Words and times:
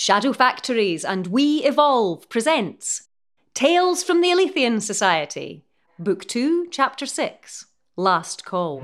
Shadow 0.00 0.32
Factories 0.32 1.04
and 1.04 1.26
We 1.26 1.64
Evolve 1.64 2.28
presents 2.28 3.08
Tales 3.52 4.04
from 4.04 4.20
the 4.20 4.28
Alethian 4.28 4.80
Society, 4.80 5.64
Book 5.98 6.24
2, 6.24 6.68
Chapter 6.70 7.04
6 7.04 7.66
Last 7.96 8.44
Call. 8.44 8.78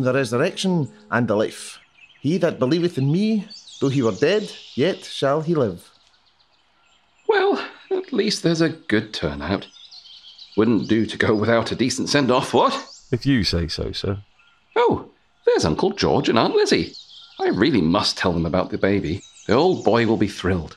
Am 0.00 0.04
the 0.04 0.18
resurrection 0.18 0.90
and 1.10 1.28
the 1.28 1.36
life. 1.36 1.78
He 2.20 2.38
that 2.38 2.58
believeth 2.58 2.96
in 2.96 3.12
me, 3.12 3.46
though 3.80 3.88
he 3.88 4.02
were 4.02 4.12
dead, 4.12 4.50
yet 4.74 5.04
shall 5.04 5.42
he 5.42 5.54
live. 5.54 5.90
Well, 7.28 7.62
at 7.90 8.12
least 8.12 8.42
there's 8.42 8.60
a 8.62 8.70
good 8.70 9.12
turnout. 9.12 9.68
Wouldn't 10.56 10.88
do 10.88 11.06
to 11.06 11.16
go 11.16 11.34
without 11.34 11.70
a 11.70 11.76
decent 11.76 12.08
send 12.08 12.30
off, 12.30 12.52
what? 12.54 12.74
If 13.12 13.26
you 13.26 13.44
say 13.44 13.68
so, 13.68 13.92
sir. 13.92 14.18
Oh, 14.74 15.10
there's 15.46 15.64
Uncle 15.64 15.90
George 15.90 16.28
and 16.28 16.38
Aunt 16.38 16.54
Lizzie. 16.54 16.94
I 17.38 17.48
really 17.48 17.80
must 17.80 18.18
tell 18.18 18.32
them 18.32 18.46
about 18.46 18.70
the 18.70 18.78
baby. 18.78 19.22
The 19.46 19.54
old 19.54 19.84
boy 19.84 20.06
will 20.06 20.16
be 20.16 20.28
thrilled. 20.28 20.76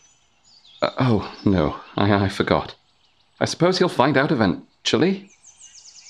Uh, 0.81 0.91
oh, 0.99 1.35
no, 1.45 1.79
I, 1.95 2.25
I 2.25 2.29
forgot. 2.29 2.75
I 3.39 3.45
suppose 3.45 3.77
he'll 3.77 3.89
find 3.89 4.17
out 4.17 4.31
eventually. 4.31 5.29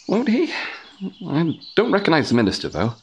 Won't 0.08 0.30
he? 0.30 0.52
I 1.28 1.60
don't 1.76 1.92
recognize 1.92 2.30
the 2.30 2.36
minister, 2.36 2.70
though. 2.70 2.94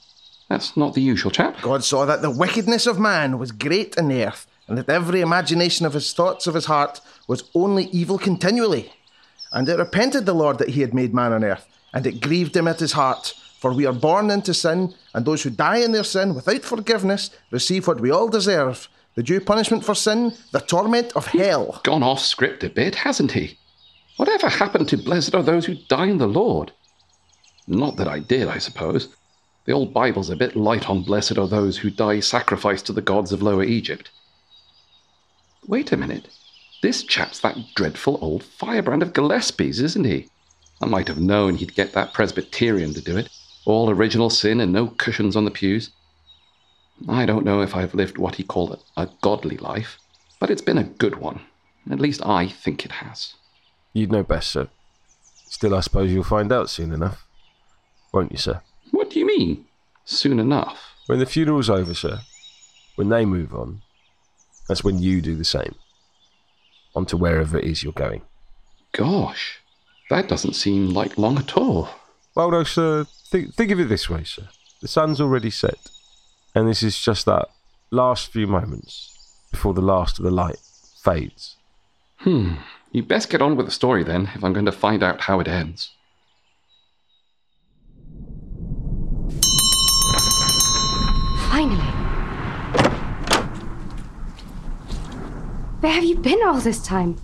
That's 0.48 0.76
not 0.76 0.94
the 0.94 1.02
usual 1.02 1.30
chap. 1.30 1.60
God 1.62 1.84
saw 1.84 2.04
that 2.06 2.22
the 2.22 2.30
wickedness 2.30 2.86
of 2.86 2.98
man 2.98 3.38
was 3.38 3.52
great 3.52 3.94
in 3.96 4.08
the 4.08 4.24
earth, 4.26 4.46
and 4.66 4.76
that 4.78 4.88
every 4.88 5.20
imagination 5.20 5.86
of 5.86 5.94
his 5.94 6.12
thoughts 6.12 6.46
of 6.46 6.54
his 6.54 6.66
heart 6.66 7.00
was 7.28 7.44
only 7.54 7.84
evil 7.86 8.18
continually. 8.18 8.92
And 9.52 9.68
it 9.68 9.78
repented 9.78 10.26
the 10.26 10.34
Lord 10.34 10.58
that 10.58 10.70
he 10.70 10.80
had 10.80 10.94
made 10.94 11.14
man 11.14 11.32
on 11.32 11.44
earth, 11.44 11.66
and 11.92 12.06
it 12.06 12.20
grieved 12.20 12.56
him 12.56 12.68
at 12.68 12.80
his 12.80 12.92
heart. 12.92 13.34
For 13.58 13.72
we 13.72 13.86
are 13.86 13.92
born 13.92 14.30
into 14.30 14.54
sin, 14.54 14.94
and 15.14 15.24
those 15.24 15.42
who 15.42 15.50
die 15.50 15.78
in 15.78 15.92
their 15.92 16.04
sin 16.04 16.34
without 16.34 16.62
forgiveness 16.62 17.30
receive 17.50 17.86
what 17.86 18.00
we 18.00 18.10
all 18.10 18.28
deserve 18.28 18.88
the 19.16 19.22
due 19.22 19.40
punishment 19.40 19.84
for 19.84 19.94
sin, 19.94 20.32
the 20.52 20.60
torment 20.60 21.12
of 21.16 21.26
hell. 21.26 21.80
Gone 21.82 22.02
off 22.02 22.20
script 22.20 22.62
a 22.64 22.70
bit, 22.70 22.94
hasn't 22.94 23.32
he? 23.32 23.58
Whatever 24.16 24.48
happened 24.48 24.88
to 24.88 24.96
blessed 24.96 25.34
are 25.34 25.42
those 25.42 25.66
who 25.66 25.74
die 25.74 26.06
in 26.06 26.18
the 26.18 26.28
Lord? 26.28 26.72
Not 27.70 27.96
that 27.98 28.08
I 28.08 28.18
did, 28.18 28.48
I 28.48 28.58
suppose. 28.58 29.14
The 29.64 29.70
old 29.70 29.94
Bible's 29.94 30.28
a 30.28 30.34
bit 30.34 30.56
light 30.56 30.90
on 30.90 31.04
blessed 31.04 31.38
are 31.38 31.46
those 31.46 31.78
who 31.78 31.88
die 31.88 32.18
sacrificed 32.18 32.86
to 32.86 32.92
the 32.92 33.00
gods 33.00 33.30
of 33.30 33.42
Lower 33.42 33.62
Egypt. 33.62 34.10
Wait 35.68 35.92
a 35.92 35.96
minute. 35.96 36.28
This 36.82 37.04
chap's 37.04 37.38
that 37.40 37.56
dreadful 37.76 38.18
old 38.20 38.42
firebrand 38.42 39.04
of 39.04 39.12
Gillespie's, 39.12 39.80
isn't 39.80 40.04
he? 40.04 40.28
I 40.82 40.86
might 40.86 41.06
have 41.06 41.20
known 41.20 41.54
he'd 41.54 41.76
get 41.76 41.92
that 41.92 42.12
Presbyterian 42.12 42.92
to 42.94 43.00
do 43.00 43.16
it. 43.16 43.28
All 43.64 43.88
original 43.88 44.30
sin 44.30 44.60
and 44.60 44.72
no 44.72 44.88
cushions 44.88 45.36
on 45.36 45.44
the 45.44 45.52
pews. 45.52 45.90
I 47.08 47.24
don't 47.24 47.44
know 47.44 47.60
if 47.60 47.76
I've 47.76 47.94
lived 47.94 48.18
what 48.18 48.34
he 48.34 48.42
called 48.42 48.80
a, 48.96 49.02
a 49.02 49.10
godly 49.20 49.58
life, 49.58 49.96
but 50.40 50.50
it's 50.50 50.60
been 50.60 50.78
a 50.78 50.82
good 50.82 51.18
one. 51.20 51.42
At 51.88 52.00
least 52.00 52.26
I 52.26 52.48
think 52.48 52.84
it 52.84 52.90
has. 52.90 53.34
You'd 53.92 54.10
know 54.10 54.24
best, 54.24 54.50
sir. 54.50 54.68
Still, 55.46 55.76
I 55.76 55.80
suppose 55.82 56.10
you'll 56.12 56.24
find 56.24 56.50
out 56.50 56.68
soon 56.68 56.90
enough. 56.90 57.28
Won't 58.12 58.32
you, 58.32 58.38
sir? 58.38 58.62
What 58.90 59.10
do 59.10 59.18
you 59.18 59.26
mean? 59.26 59.66
Soon 60.04 60.38
enough. 60.40 60.78
When 61.06 61.18
the 61.18 61.26
funeral's 61.26 61.70
over, 61.70 61.94
sir, 61.94 62.20
when 62.96 63.08
they 63.08 63.24
move 63.24 63.54
on, 63.54 63.82
that's 64.68 64.84
when 64.84 64.98
you 64.98 65.20
do 65.20 65.36
the 65.36 65.44
same. 65.44 65.74
On 66.94 67.06
to 67.06 67.16
wherever 67.16 67.58
it 67.58 67.64
is 67.64 67.82
you're 67.82 67.92
going. 67.92 68.22
Gosh, 68.92 69.60
that 70.10 70.28
doesn't 70.28 70.54
seem 70.54 70.90
like 70.90 71.18
long 71.18 71.38
at 71.38 71.56
all. 71.56 71.88
Well, 72.34 72.50
no, 72.50 72.64
sir, 72.64 73.06
think, 73.28 73.54
think 73.54 73.70
of 73.70 73.80
it 73.80 73.88
this 73.88 74.10
way, 74.10 74.24
sir. 74.24 74.48
The 74.80 74.88
sun's 74.88 75.20
already 75.20 75.50
set, 75.50 75.78
and 76.54 76.68
this 76.68 76.82
is 76.82 76.98
just 76.98 77.26
that 77.26 77.48
last 77.90 78.32
few 78.32 78.46
moments 78.46 79.46
before 79.50 79.74
the 79.74 79.80
last 79.80 80.18
of 80.18 80.24
the 80.24 80.30
light 80.30 80.58
fades. 81.02 81.56
Hmm. 82.18 82.54
You 82.92 83.02
best 83.02 83.30
get 83.30 83.42
on 83.42 83.56
with 83.56 83.66
the 83.66 83.72
story 83.72 84.02
then, 84.02 84.30
if 84.34 84.42
I'm 84.42 84.52
going 84.52 84.66
to 84.66 84.72
find 84.72 85.02
out 85.02 85.22
how 85.22 85.38
it 85.40 85.48
ends. 85.48 85.92
Where 95.80 95.92
have 95.92 96.04
you 96.04 96.16
been 96.16 96.40
all 96.44 96.60
this 96.60 96.82
time? 96.82 97.16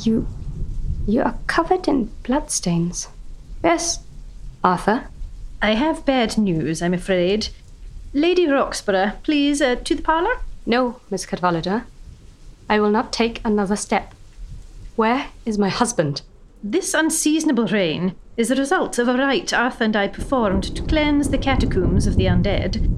You. 0.00 0.26
You 1.06 1.22
are 1.22 1.38
covered 1.46 1.88
in 1.88 2.10
bloodstains. 2.22 3.08
Yes, 3.62 4.00
Arthur? 4.62 5.08
I 5.62 5.76
have 5.76 6.04
bad 6.04 6.36
news, 6.36 6.82
I'm 6.82 6.92
afraid. 6.92 7.48
Lady 8.12 8.46
Roxburgh, 8.46 9.14
please, 9.22 9.62
uh, 9.62 9.76
to 9.76 9.94
the 9.94 10.02
parlour? 10.02 10.40
No, 10.66 11.00
Miss 11.10 11.24
Cadwallader. 11.24 11.84
I 12.68 12.80
will 12.80 12.90
not 12.90 13.14
take 13.14 13.40
another 13.44 13.76
step. 13.76 14.14
Where 14.94 15.28
is 15.46 15.58
my 15.58 15.70
husband? 15.70 16.20
This 16.62 16.92
unseasonable 16.92 17.66
rain 17.66 18.14
is 18.36 18.48
the 18.48 18.56
result 18.56 18.98
of 18.98 19.08
a 19.08 19.14
rite 19.14 19.54
Arthur 19.54 19.84
and 19.84 19.96
I 19.96 20.08
performed 20.08 20.64
to 20.76 20.82
cleanse 20.82 21.30
the 21.30 21.38
catacombs 21.38 22.06
of 22.06 22.16
the 22.16 22.26
undead. 22.26 22.93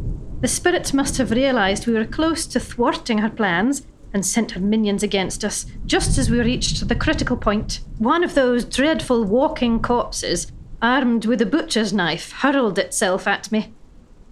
The 0.47 0.53
spirits 0.53 0.95
must 0.95 1.17
have 1.17 1.33
realized 1.33 1.89
we 1.89 1.95
were 1.95 2.05
close 2.05 2.47
to 2.47 2.61
thwarting 2.61 3.19
her 3.19 3.29
plans 3.29 3.85
and 4.15 4.25
sent 4.25 4.53
her 4.53 4.61
minions 4.61 5.03
against 5.03 5.45
us 5.45 5.67
just 5.87 6.19
as 6.19 6.31
we 6.31 6.39
reached 6.39 6.87
the 6.87 6.95
critical 6.95 7.37
point. 7.37 7.81
One 7.99 8.23
of 8.23 8.35
those 8.37 8.65
dreadful 8.65 9.25
walking 9.25 9.83
corpses, 9.83 10.53
armed 10.81 11.27
with 11.27 11.43
a 11.43 11.47
butcher's 11.47 11.93
knife, 11.93 12.31
hurled 12.31 12.79
itself 12.79 13.27
at 13.27 13.51
me. 13.51 13.75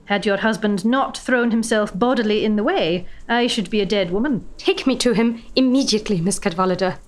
Had 0.05 0.25
your 0.25 0.37
husband 0.37 0.85
not 0.85 1.19
thrown 1.19 1.51
himself 1.51 1.91
bodily 1.99 2.45
in 2.45 2.55
the 2.55 2.63
way, 2.63 3.09
I 3.29 3.49
should 3.49 3.69
be 3.69 3.81
a 3.81 3.85
dead 3.85 4.13
woman. 4.13 4.47
Take 4.57 4.87
me 4.87 4.95
to 4.99 5.15
him 5.15 5.43
immediately, 5.57 6.21
Miss 6.21 6.39
Cadwallader. 6.39 7.01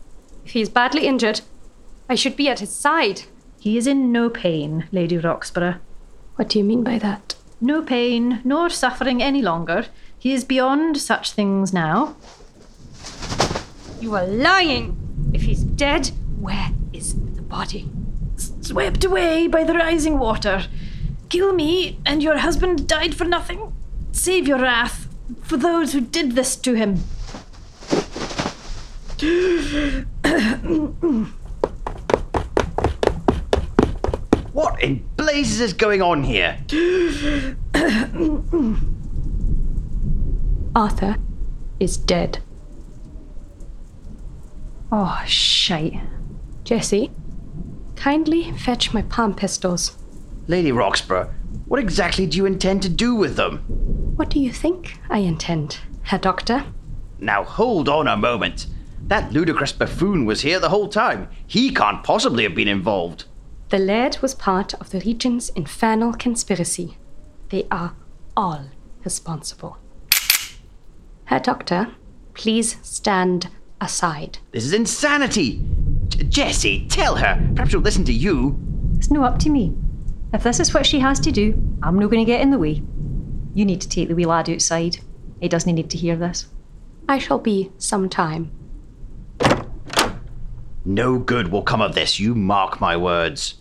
If 0.44 0.50
he 0.50 0.62
is 0.62 0.68
badly 0.68 1.06
injured, 1.06 1.42
I 2.08 2.16
should 2.16 2.34
be 2.34 2.48
at 2.48 2.58
his 2.58 2.74
side. 2.74 3.22
He 3.60 3.78
is 3.78 3.86
in 3.86 4.10
no 4.10 4.28
pain, 4.28 4.88
Lady 4.90 5.16
Roxburgh. 5.16 5.76
What 6.34 6.48
do 6.48 6.58
you 6.58 6.64
mean 6.64 6.82
by 6.82 6.98
that? 6.98 7.35
No 7.60 7.80
pain, 7.80 8.40
nor 8.44 8.68
suffering 8.68 9.22
any 9.22 9.40
longer. 9.40 9.86
He 10.18 10.34
is 10.34 10.44
beyond 10.44 10.98
such 10.98 11.32
things 11.32 11.72
now. 11.72 12.16
You 14.00 14.14
are 14.14 14.26
lying! 14.26 14.96
If 15.32 15.42
he's 15.42 15.62
dead, 15.62 16.10
where 16.38 16.70
is 16.92 17.14
the 17.14 17.42
body? 17.42 17.88
Swept 18.36 19.04
away 19.04 19.46
by 19.46 19.64
the 19.64 19.72
rising 19.72 20.18
water. 20.18 20.66
Kill 21.30 21.54
me, 21.54 21.98
and 22.04 22.22
your 22.22 22.38
husband 22.38 22.86
died 22.86 23.14
for 23.14 23.24
nothing. 23.24 23.72
Save 24.12 24.46
your 24.46 24.58
wrath 24.58 25.08
for 25.42 25.56
those 25.56 25.92
who 25.92 26.02
did 26.02 26.32
this 26.32 26.56
to 26.56 26.74
him. 26.74 27.04
What 34.56 34.82
in 34.82 35.06
blazes 35.18 35.60
is 35.60 35.74
going 35.74 36.00
on 36.00 36.24
here? 36.24 36.56
Arthur 40.74 41.16
is 41.78 41.98
dead. 41.98 42.38
Oh, 44.90 45.22
shite. 45.26 46.00
Jesse, 46.64 47.10
kindly 47.96 48.50
fetch 48.52 48.94
my 48.94 49.02
palm 49.02 49.34
pistols. 49.34 49.98
Lady 50.46 50.72
Roxburgh, 50.72 51.28
what 51.66 51.78
exactly 51.78 52.24
do 52.24 52.38
you 52.38 52.46
intend 52.46 52.80
to 52.80 52.88
do 52.88 53.14
with 53.14 53.36
them? 53.36 53.58
What 54.16 54.30
do 54.30 54.40
you 54.40 54.50
think 54.50 54.98
I 55.10 55.18
intend, 55.18 55.80
Herr 56.04 56.18
Doctor? 56.18 56.64
Now 57.18 57.44
hold 57.44 57.90
on 57.90 58.08
a 58.08 58.16
moment. 58.16 58.68
That 59.02 59.34
ludicrous 59.34 59.72
buffoon 59.72 60.24
was 60.24 60.40
here 60.40 60.58
the 60.58 60.70
whole 60.70 60.88
time. 60.88 61.28
He 61.46 61.74
can't 61.74 62.02
possibly 62.02 62.44
have 62.44 62.54
been 62.54 62.68
involved. 62.68 63.26
The 63.68 63.78
lad 63.78 64.18
was 64.22 64.34
part 64.34 64.74
of 64.74 64.90
the 64.90 65.00
Regent's 65.00 65.48
infernal 65.50 66.12
conspiracy. 66.12 66.98
They 67.48 67.66
are 67.70 67.94
all 68.36 68.66
responsible. 69.04 69.78
Herr 71.24 71.40
Doctor, 71.40 71.88
please 72.34 72.76
stand 72.82 73.48
aside. 73.80 74.38
This 74.52 74.64
is 74.64 74.72
insanity. 74.72 75.60
J- 76.08 76.24
Jessie, 76.24 76.86
tell 76.88 77.16
her. 77.16 77.34
Perhaps 77.54 77.72
she'll 77.72 77.80
listen 77.80 78.04
to 78.04 78.12
you. 78.12 78.56
It's 78.96 79.10
no 79.10 79.24
up 79.24 79.38
to 79.40 79.50
me. 79.50 79.74
If 80.32 80.44
this 80.44 80.60
is 80.60 80.72
what 80.72 80.86
she 80.86 81.00
has 81.00 81.18
to 81.20 81.32
do, 81.32 81.52
I'm 81.82 81.98
not 81.98 82.10
going 82.10 82.24
to 82.24 82.30
get 82.30 82.40
in 82.40 82.50
the 82.50 82.58
way. 82.58 82.82
You 83.54 83.64
need 83.64 83.80
to 83.80 83.88
take 83.88 84.08
the 84.08 84.14
wee 84.14 84.26
lad 84.26 84.48
outside. 84.48 84.98
He 85.40 85.48
doesn't 85.48 85.74
need 85.74 85.90
to 85.90 85.98
hear 85.98 86.14
this. 86.14 86.46
I 87.08 87.18
shall 87.18 87.38
be 87.38 87.72
some 87.78 88.08
time. 88.08 88.50
No 90.88 91.18
good 91.18 91.48
will 91.48 91.64
come 91.64 91.82
of 91.82 91.96
this, 91.96 92.20
you 92.20 92.32
mark 92.36 92.80
my 92.80 92.96
words. 92.96 93.54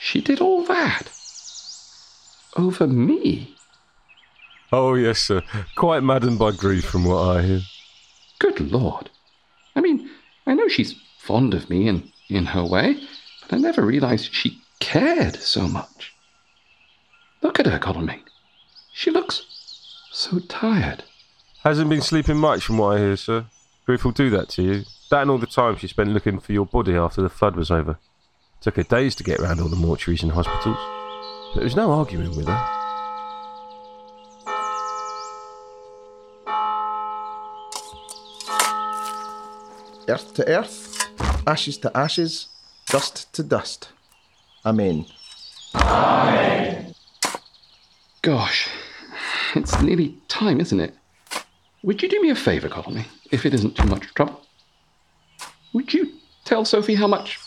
She 0.00 0.22
did 0.22 0.40
all 0.40 0.64
that? 0.64 1.10
Over 2.56 2.86
me? 2.86 3.54
Oh, 4.72 4.94
yes, 4.94 5.18
sir. 5.18 5.42
Quite 5.76 6.02
maddened 6.02 6.38
by 6.38 6.52
grief 6.52 6.86
from 6.86 7.04
what 7.04 7.18
I 7.18 7.42
hear. 7.42 7.60
Good 8.38 8.72
Lord. 8.72 9.10
I 9.76 9.82
mean, 9.82 10.08
I 10.46 10.54
know 10.54 10.68
she's 10.68 10.94
fond 11.18 11.52
of 11.52 11.68
me 11.68 11.86
in, 11.86 12.10
in 12.30 12.46
her 12.46 12.64
way, 12.64 12.96
but 13.42 13.52
I 13.52 13.58
never 13.58 13.84
realized 13.84 14.32
she 14.32 14.58
cared 14.80 15.36
so 15.36 15.68
much. 15.68 16.14
Look 17.42 17.60
at 17.60 17.66
her, 17.66 17.78
Godalming. 17.78 18.22
She 18.94 19.10
looks 19.10 19.42
so 20.12 20.38
tired. 20.38 21.04
Hasn't 21.64 21.88
been 21.88 22.02
sleeping 22.02 22.36
much 22.36 22.62
from 22.62 22.76
what 22.76 22.98
I 22.98 22.98
hear, 22.98 23.16
sir. 23.16 23.46
Grief 23.86 24.04
will 24.04 24.12
do 24.12 24.28
that 24.28 24.50
to 24.50 24.62
you. 24.62 24.84
That 25.10 25.22
and 25.22 25.30
all 25.30 25.38
the 25.38 25.46
time 25.46 25.78
she 25.78 25.88
spent 25.88 26.10
looking 26.10 26.38
for 26.38 26.52
your 26.52 26.66
body 26.66 26.94
after 26.94 27.22
the 27.22 27.30
flood 27.30 27.56
was 27.56 27.70
over. 27.70 27.96
Took 28.60 28.76
her 28.76 28.82
days 28.82 29.14
to 29.14 29.24
get 29.24 29.38
round 29.38 29.60
all 29.60 29.68
the 29.68 29.76
mortuaries 29.76 30.22
and 30.22 30.32
hospitals. 30.32 30.76
But 31.54 31.60
there 31.60 31.64
was 31.64 31.74
no 31.74 31.90
arguing 31.90 32.36
with 32.36 32.48
her. 32.48 32.68
Earth 40.06 40.34
to 40.34 40.46
earth, 40.46 41.02
ashes 41.46 41.78
to 41.78 41.96
ashes, 41.96 42.48
dust 42.88 43.32
to 43.32 43.42
dust. 43.42 43.88
Amen. 44.66 45.06
Gosh, 48.20 48.68
it's 49.54 49.80
nearly 49.80 50.18
time, 50.28 50.60
isn't 50.60 50.80
it? 50.80 50.94
Would 51.84 52.02
you 52.02 52.08
do 52.08 52.22
me 52.22 52.30
a 52.30 52.34
favour, 52.34 52.70
Godalming, 52.70 53.04
if 53.30 53.44
it 53.44 53.52
isn't 53.52 53.76
too 53.76 53.86
much 53.86 54.14
trouble? 54.14 54.40
Would 55.74 55.92
you 55.92 56.14
tell 56.46 56.64
Sophie 56.64 56.94
how 56.94 57.06
much. 57.06 57.38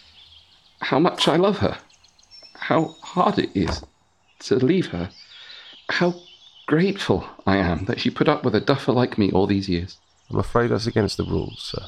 how 0.82 1.00
much 1.00 1.26
I 1.26 1.34
love 1.34 1.58
her? 1.58 1.76
How 2.54 2.94
hard 3.02 3.40
it 3.40 3.50
is 3.56 3.82
to 4.40 4.54
leave 4.54 4.86
her? 4.86 5.10
How 5.88 6.14
grateful 6.66 7.26
I 7.44 7.56
am 7.56 7.86
that 7.86 7.98
she 7.98 8.08
put 8.08 8.28
up 8.28 8.44
with 8.44 8.54
a 8.54 8.60
duffer 8.60 8.92
like 8.92 9.18
me 9.18 9.32
all 9.32 9.48
these 9.48 9.68
years? 9.68 9.98
I'm 10.30 10.38
afraid 10.38 10.70
that's 10.70 10.86
against 10.86 11.16
the 11.16 11.24
rules, 11.24 11.60
sir. 11.60 11.86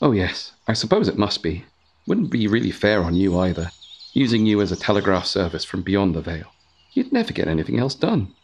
Oh, 0.00 0.12
yes, 0.12 0.52
I 0.68 0.72
suppose 0.72 1.08
it 1.08 1.18
must 1.18 1.42
be. 1.42 1.64
Wouldn't 2.06 2.30
be 2.30 2.46
really 2.46 2.70
fair 2.70 3.02
on 3.02 3.16
you 3.16 3.36
either, 3.40 3.72
using 4.12 4.46
you 4.46 4.60
as 4.60 4.70
a 4.70 4.76
telegraph 4.76 5.26
service 5.26 5.64
from 5.64 5.82
beyond 5.82 6.14
the 6.14 6.20
veil. 6.20 6.52
You'd 6.92 7.12
never 7.12 7.32
get 7.32 7.48
anything 7.48 7.80
else 7.80 7.96
done. 7.96 8.34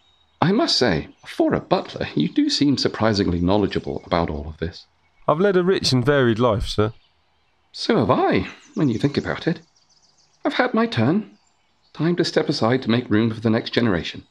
I 0.40 0.52
must 0.52 0.76
say, 0.76 1.08
for 1.26 1.52
a 1.52 1.60
butler, 1.60 2.08
you 2.14 2.28
do 2.28 2.48
seem 2.48 2.78
surprisingly 2.78 3.40
knowledgeable 3.40 4.02
about 4.06 4.30
all 4.30 4.46
of 4.48 4.58
this. 4.58 4.86
I've 5.26 5.40
led 5.40 5.56
a 5.56 5.64
rich 5.64 5.92
and 5.92 6.04
varied 6.04 6.38
life, 6.38 6.66
sir. 6.66 6.92
So 7.72 7.96
have 7.98 8.10
I, 8.10 8.48
when 8.74 8.88
you 8.88 8.98
think 8.98 9.16
about 9.16 9.46
it. 9.46 9.60
I've 10.44 10.54
had 10.54 10.74
my 10.74 10.86
turn. 10.86 11.36
Time 11.92 12.16
to 12.16 12.24
step 12.24 12.48
aside 12.48 12.82
to 12.82 12.90
make 12.90 13.10
room 13.10 13.34
for 13.34 13.40
the 13.40 13.50
next 13.50 13.70
generation. 13.70 14.24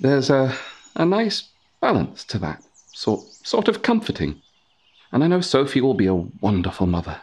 There's 0.00 0.28
a, 0.28 0.56
a 0.96 1.06
nice 1.06 1.50
balance 1.80 2.24
to 2.24 2.38
that, 2.38 2.62
sort, 2.92 3.22
sort 3.44 3.68
of 3.68 3.82
comforting. 3.82 4.42
And 5.12 5.22
I 5.22 5.28
know 5.28 5.40
Sophie 5.40 5.80
will 5.80 5.94
be 5.94 6.06
a 6.06 6.14
wonderful 6.14 6.86
mother. 6.86 7.20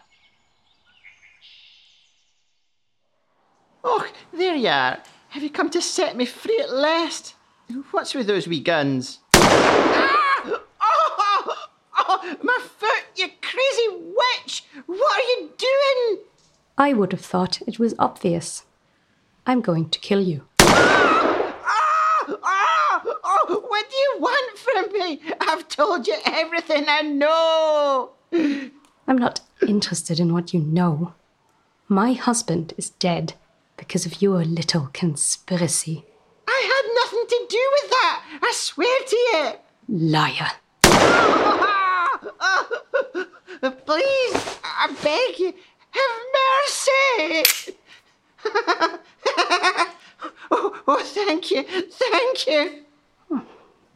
Oh, 3.84 4.07
there 4.31 4.56
you 4.56 4.69
are. 4.69 5.00
Have 5.30 5.44
you 5.44 5.50
come 5.50 5.69
to 5.72 5.81
set 5.81 6.16
me 6.16 6.25
free 6.25 6.60
at 6.62 6.74
last? 6.74 7.36
What's 7.92 8.16
with 8.16 8.27
those 8.27 8.48
wee 8.48 8.60
guns? 8.62 9.19
Ah! 9.36 10.16
Oh, 10.81 11.68
oh, 12.24 12.38
my 12.42 12.60
foot, 12.77 13.04
you 13.16 13.27
crazy 13.42 13.88
witch! 13.89 14.63
What 14.88 15.19
are 15.19 15.24
you 15.24 15.51
doing? 15.57 16.24
I 16.77 16.94
would 16.94 17.12
have 17.12 17.21
thought 17.21 17.62
it 17.68 17.77
was 17.77 17.94
obvious. 18.00 18.63
I'm 19.45 19.62
going 19.62 19.89
to 19.89 20.00
kill 20.00 20.21
you. 20.21 20.45
Ah! 20.62 21.54
Ah! 22.44 23.04
Oh, 23.24 23.63
what 23.68 23.89
do 23.89 23.95
you 23.95 24.16
want 24.19 24.57
from 24.57 24.92
me? 24.94 25.21
I've 25.42 25.68
told 25.68 26.07
you 26.07 26.16
everything 26.25 26.86
I 26.88 27.01
know. 27.01 28.12
I'm 29.07 29.18
not 29.18 29.42
interested 29.68 30.19
in 30.19 30.33
what 30.33 30.54
you 30.54 30.62
know. 30.62 31.13
My 31.88 32.13
husband 32.13 32.74
is 32.77 32.89
dead 32.92 33.33
because 33.77 34.06
of 34.06 34.21
your 34.21 34.44
little 34.44 34.89
conspiracy. 34.94 36.06
I 37.30 37.31
had 37.31 37.38
nothing 37.38 37.38
to 37.38 37.46
do 37.50 37.70
with 37.81 37.90
that. 37.92 38.22
I 38.42 38.52
swear 38.54 39.00
to 39.08 39.16
you. 39.16 39.54
Liar. 39.90 40.52
Please, 43.86 44.60
I 44.64 44.88
beg 45.04 45.38
you, 45.40 45.54
have 45.92 46.22
mercy. 46.40 47.44
oh, 50.52 50.81
oh, 50.88 51.04
thank 51.04 51.52
you, 51.52 51.64
thank 51.64 52.48
you. 52.48 52.86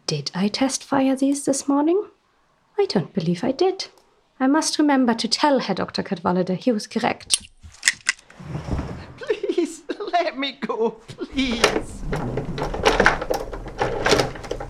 Did 0.05 0.29
I 0.35 0.49
test 0.49 0.83
fire 0.83 1.15
these 1.15 1.45
this 1.45 1.67
morning? 1.67 2.03
I 2.77 2.85
don't 2.85 3.13
believe 3.13 3.43
I 3.43 3.51
did. 3.51 3.87
I 4.39 4.47
must 4.47 4.77
remember 4.77 5.13
to 5.13 5.27
tell 5.27 5.59
Herr 5.59 5.75
Dr. 5.75 6.03
Cadwallader 6.03 6.55
he 6.55 6.71
was 6.71 6.87
correct. 6.87 7.47
Please, 9.17 9.83
let 10.11 10.37
me 10.37 10.57
go, 10.59 10.91
please. 11.07 12.03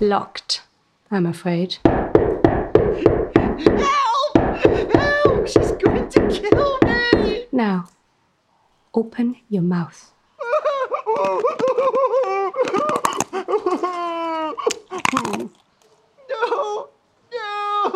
Locked, 0.04 0.62
I'm 1.12 1.26
afraid. 1.26 1.78
Help! 1.86 2.28
Help! 4.92 5.48
She's 5.48 5.72
going 5.72 6.10
to 6.10 6.28
kill 6.30 6.78
me! 6.84 7.46
Now, 7.54 7.88
open 8.94 9.38
your 9.48 9.62
mouth. 9.62 10.12
No! 16.30 16.90
No! 17.32 17.92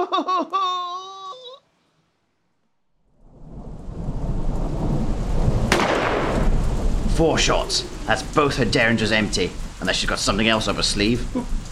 Four 7.16 7.38
shots. 7.38 7.82
That's 8.06 8.24
both 8.24 8.56
her 8.56 8.64
derringers 8.64 9.12
empty. 9.12 9.52
Unless 9.82 9.98
she's 9.98 10.10
got 10.10 10.20
something 10.20 10.48
else 10.48 10.70
up 10.70 10.78
her 10.78 10.84
sleeve. 10.84 11.28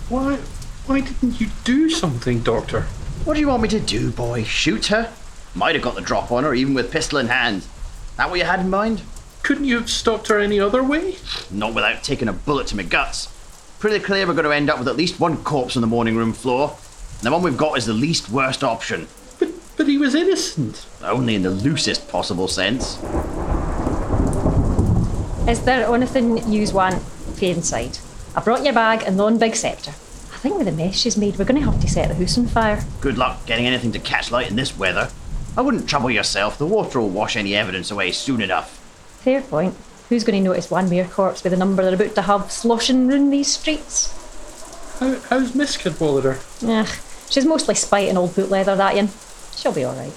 Why, 0.07 0.35
why 0.85 1.01
didn't 1.01 1.41
you 1.41 1.47
do 1.63 1.89
something, 1.89 2.41
Doctor? 2.41 2.81
What 3.23 3.33
do 3.33 3.39
you 3.39 3.47
want 3.47 3.63
me 3.63 3.69
to 3.69 3.79
do, 3.79 4.11
boy? 4.11 4.43
Shoot 4.43 4.85
her? 4.87 5.11
Might 5.55 5.73
have 5.73 5.83
got 5.83 5.95
the 5.95 6.01
drop 6.01 6.31
on 6.31 6.43
her, 6.43 6.53
even 6.53 6.75
with 6.75 6.91
pistol 6.91 7.17
in 7.17 7.25
hand. 7.25 7.65
That 8.17 8.29
what 8.29 8.37
you 8.37 8.45
had 8.45 8.59
in 8.59 8.69
mind? 8.69 9.01
Couldn't 9.41 9.65
you 9.65 9.79
have 9.79 9.89
stopped 9.89 10.27
her 10.27 10.39
any 10.39 10.59
other 10.59 10.83
way? 10.83 11.15
Not 11.49 11.73
without 11.73 12.03
taking 12.03 12.27
a 12.27 12.33
bullet 12.33 12.67
to 12.67 12.75
my 12.75 12.83
guts. 12.83 13.29
Pretty 13.79 13.99
clear 13.99 14.27
we're 14.27 14.33
going 14.33 14.45
to 14.45 14.51
end 14.51 14.69
up 14.69 14.77
with 14.77 14.87
at 14.87 14.95
least 14.95 15.19
one 15.19 15.37
corpse 15.43 15.75
on 15.75 15.81
the 15.81 15.87
morning 15.87 16.15
room 16.15 16.33
floor. 16.33 16.77
And 17.15 17.21
the 17.21 17.31
one 17.31 17.41
we've 17.41 17.57
got 17.57 17.75
is 17.75 17.87
the 17.87 17.93
least 17.93 18.29
worst 18.29 18.63
option. 18.63 19.07
But, 19.39 19.49
but 19.75 19.87
he 19.87 19.97
was 19.97 20.13
innocent. 20.13 20.85
Only 21.01 21.33
in 21.33 21.41
the 21.41 21.49
loosest 21.49 22.07
possible 22.09 22.47
sense. 22.47 23.01
Is 25.49 25.63
there 25.63 25.91
anything 25.91 26.47
you 26.51 26.71
want 26.71 27.01
for 27.01 27.45
inside? 27.45 27.97
I 28.35 28.41
brought 28.41 28.63
your 28.65 28.73
bag 28.73 29.03
and 29.05 29.17
one 29.17 29.37
big 29.39 29.55
scepter. 29.55 29.91
I 29.91 30.37
think 30.39 30.57
with 30.57 30.67
the 30.67 30.73
mess 30.73 30.95
she's 30.95 31.15
made, 31.15 31.37
we're 31.37 31.45
going 31.45 31.61
to 31.61 31.71
have 31.71 31.79
to 31.79 31.87
set 31.87 32.09
the 32.09 32.15
house 32.15 32.37
on 32.37 32.47
fire. 32.47 32.83
Good 32.99 33.17
luck 33.17 33.45
getting 33.45 33.65
anything 33.65 33.93
to 33.93 33.99
catch 33.99 34.29
light 34.29 34.49
in 34.49 34.57
this 34.57 34.77
weather. 34.77 35.09
I 35.57 35.61
wouldn't 35.61 35.87
trouble 35.87 36.11
yourself. 36.11 36.57
The 36.57 36.65
water 36.65 36.99
will 36.99 37.09
wash 37.09 37.37
any 37.37 37.55
evidence 37.55 37.91
away 37.91 38.11
soon 38.11 38.41
enough. 38.41 38.77
Fair 39.21 39.41
point. 39.41 39.75
Who's 40.09 40.25
going 40.25 40.43
to 40.43 40.49
notice 40.49 40.69
one 40.69 40.89
mere 40.89 41.05
corpse 41.05 41.43
with 41.43 41.51
the 41.51 41.57
number 41.57 41.81
they're 41.81 41.95
about 41.95 42.13
to 42.15 42.21
have 42.23 42.51
sloshing 42.51 43.07
round 43.07 43.31
these 43.31 43.53
streets? 43.53 44.13
How, 44.99 45.15
how's 45.29 45.55
Miss 45.55 45.77
Cadwallader? 45.77 46.39
Ugh, 46.61 46.89
she's 47.29 47.45
mostly 47.45 47.75
spiting 47.75 48.17
old 48.17 48.35
boot 48.35 48.49
leather, 48.49 48.75
that 48.75 48.95
yin. 48.95 49.09
She'll 49.55 49.71
be 49.71 49.85
alright. 49.85 50.13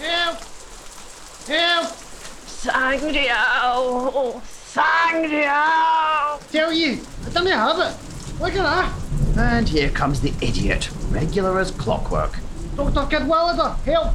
Help! 0.00 0.38
Help! 1.46 1.92
Sangrio! 2.46 4.42
Sangrio! 4.80 6.40
Tell 6.50 6.72
you, 6.72 7.00
I 7.22 7.28
didn't 7.28 7.48
have 7.48 7.78
it. 7.80 8.40
Look 8.40 8.54
at 8.54 8.62
that. 8.62 8.92
And 9.36 9.68
here 9.68 9.90
comes 9.90 10.20
the 10.22 10.32
idiot, 10.40 10.90
regular 11.10 11.58
as 11.58 11.70
clockwork. 11.70 12.38
Dr. 12.76 13.06
Cadwallader, 13.10 13.76
help! 13.84 14.14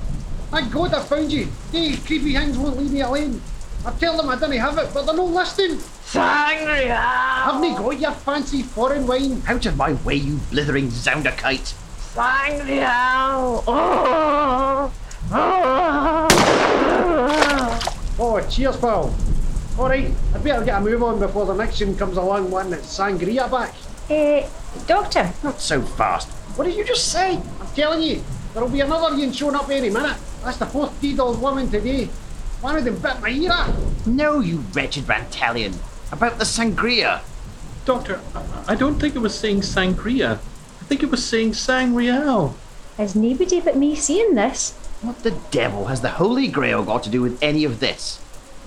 Thank 0.50 0.72
God 0.72 0.94
I 0.94 1.04
found 1.04 1.32
you. 1.32 1.48
These 1.72 2.04
creepy 2.06 2.34
things 2.34 2.58
won't 2.58 2.78
leave 2.78 2.92
me 2.92 3.02
alone. 3.02 3.42
I 3.86 3.92
tell 3.92 4.18
them 4.18 4.30
I 4.30 4.36
didn't 4.36 4.58
have 4.58 4.78
it, 4.80 4.90
but 4.92 5.06
they're 5.06 5.16
not 5.16 5.28
listening. 5.28 5.78
Sangria! 5.78 6.96
Haven't 6.96 7.64
you 7.70 7.78
got 7.78 8.00
your 8.00 8.12
fancy 8.12 8.64
foreign 8.64 9.06
wine? 9.06 9.44
Out 9.48 9.66
of 9.68 9.78
my 9.78 9.94
way, 10.04 10.16
you 10.16 10.38
blithering 10.50 10.88
zounderkite! 10.88 11.76
Sangria! 12.16 13.62
Oh! 13.68 14.92
Oh, 18.18 18.48
cheers, 18.50 18.78
pal. 18.78 19.14
All 19.78 19.90
right, 19.90 20.10
I'd 20.34 20.44
better 20.44 20.64
get 20.64 20.78
a 20.78 20.82
move 20.82 21.04
on 21.04 21.20
before 21.20 21.46
the 21.46 21.54
next 21.54 21.82
one 21.82 21.98
comes 21.98 22.16
along 22.18 22.50
wanting 22.50 22.74
its 22.74 22.98
sangria 22.98 23.50
back. 23.52 23.74
Eh, 24.10 24.48
Doctor, 24.88 25.34
Not 25.44 25.60
so 25.60 25.82
fast. 25.82 26.30
What 26.58 26.64
did 26.66 26.76
you 26.76 26.86
just 26.86 27.12
say? 27.12 27.36
I'm 27.36 27.68
telling 27.76 28.02
you, 28.02 28.24
there'll 28.54 28.70
be 28.70 28.80
another 28.80 29.16
one 29.16 29.32
showing 29.34 29.56
up 29.56 29.70
any 29.70 29.90
minute. 29.90 30.16
That's 30.44 30.58
the 30.58 30.66
fourth 30.66 31.00
deed 31.02 31.20
old 31.20 31.42
woman 31.42 31.70
today. 31.70 32.06
One 32.62 32.78
of 32.78 32.86
them 32.86 32.96
bit 33.00 33.20
my 33.20 33.30
ear 33.30 33.52
off. 33.52 34.08
No, 34.08 34.40
you 34.40 34.60
wretched 34.74 35.06
Rantalian. 35.06 35.76
About 36.12 36.38
the 36.40 36.46
sangria. 36.46 37.20
Doctor, 37.84 38.22
I- 38.34 38.74
I 38.74 38.76
don't 38.76 38.98
think 39.00 39.16
it 39.16 39.20
was 39.20 39.38
saying 39.38 39.62
sangria. 39.62 40.40
I 40.82 40.86
think 40.86 41.04
it 41.04 41.12
was 41.12 41.26
saying 41.26 41.54
sangreal. 41.56 42.56
is 42.98 43.14
nobody 43.16 43.60
but 43.60 43.76
me 43.76 43.94
seeing 43.96 44.36
this? 44.36 44.72
What 45.02 45.24
the 45.24 45.32
devil 45.52 45.86
has 45.88 46.00
the 46.02 46.12
Holy 46.12 46.48
Grail 46.48 46.84
got 46.84 47.04
to 47.04 47.10
do 47.10 47.22
with 47.22 47.38
any 47.42 47.66
of 47.66 47.80
this? 47.82 48.20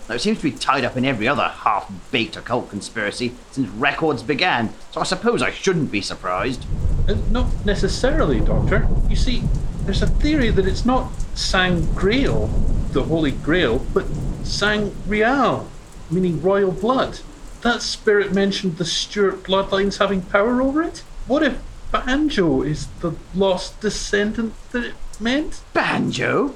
Now, 0.09 0.15
it 0.15 0.21
seems 0.21 0.39
to 0.39 0.45
be 0.45 0.53
tied 0.53 0.85
up 0.85 0.97
in 0.97 1.05
every 1.05 1.29
other 1.29 1.49
half 1.49 1.93
baked 2.11 2.37
occult 2.37 2.71
conspiracy 2.71 3.35
since 3.51 3.69
records 3.69 4.23
began, 4.23 4.73
so 4.91 5.03
I 5.03 5.05
suppose 5.05 5.43
I 5.43 5.51
shouldn't 5.51 5.93
be 5.93 6.01
surprised. 6.01 6.65
Uh, 7.07 7.17
Not 7.31 7.67
necessarily, 7.67 8.41
Doctor. 8.41 8.89
You 9.11 9.17
see, 9.17 9.43
there's 9.85 10.01
a 10.01 10.07
theory 10.07 10.51
that 10.51 10.67
it's 10.67 10.87
not 10.87 11.11
Sangreal, 11.35 12.47
the 12.93 13.05
Holy 13.05 13.33
Grail, 13.33 13.85
but 13.93 14.07
Sangreal, 14.45 15.69
meaning 16.11 16.41
royal 16.41 16.73
blood. 16.73 17.21
That 17.61 17.83
spirit 17.83 18.33
mentioned 18.33 18.79
the 18.79 18.85
Stuart 18.87 19.43
bloodlines 19.43 19.99
having 19.99 20.23
power 20.23 20.63
over 20.63 20.83
it. 20.83 21.05
What 21.27 21.43
if 21.43 21.59
Banjo 21.93 22.63
is 22.63 22.87
the 23.01 23.15
lost 23.35 23.81
descendant 23.81 24.55
that 24.73 24.85
it 24.85 24.95
meant? 25.21 25.61
Banjo? 25.75 26.55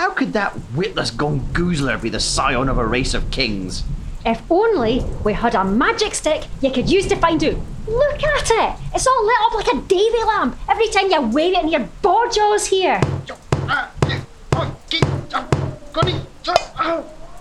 How 0.00 0.08
could 0.08 0.32
that 0.32 0.56
witless 0.74 1.10
gongoozler 1.10 2.00
be 2.00 2.08
the 2.08 2.20
scion 2.20 2.70
of 2.70 2.78
a 2.78 2.86
race 2.86 3.12
of 3.12 3.30
kings? 3.30 3.84
If 4.24 4.40
only 4.50 5.04
we 5.24 5.34
had 5.34 5.54
a 5.54 5.62
magic 5.62 6.14
stick 6.14 6.46
you 6.62 6.70
could 6.70 6.88
use 6.88 7.06
to 7.08 7.16
find 7.16 7.44
out. 7.44 7.56
Look 7.86 8.24
at 8.24 8.50
it! 8.50 8.80
It's 8.94 9.06
all 9.06 9.26
lit 9.26 9.36
up 9.42 9.54
like 9.56 9.74
a 9.74 9.86
davy 9.86 10.24
lamp 10.24 10.56
every 10.70 10.88
time 10.88 11.10
you 11.10 11.20
wave 11.20 11.54
it 11.54 11.64
in 11.64 11.68
your 11.68 11.86
boar 12.00 12.30
here. 12.66 12.98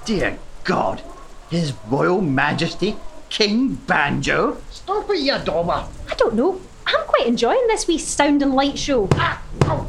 Dear 0.03 0.37
God, 0.65 1.01
His 1.49 1.71
Royal 1.87 2.19
Majesty, 2.19 2.97
King 3.29 3.75
Banjo? 3.75 4.57
Stop 4.69 5.09
it, 5.11 5.19
you 5.19 5.37
dauber. 5.45 5.87
I 6.11 6.15
don't 6.17 6.35
know. 6.35 6.59
I'm 6.85 7.07
quite 7.07 7.25
enjoying 7.25 7.67
this 7.67 7.87
wee 7.87 7.97
sound 7.97 8.41
and 8.41 8.53
light 8.53 8.77
show. 8.77 9.07
Ah, 9.13 9.41
oh, 9.61 9.87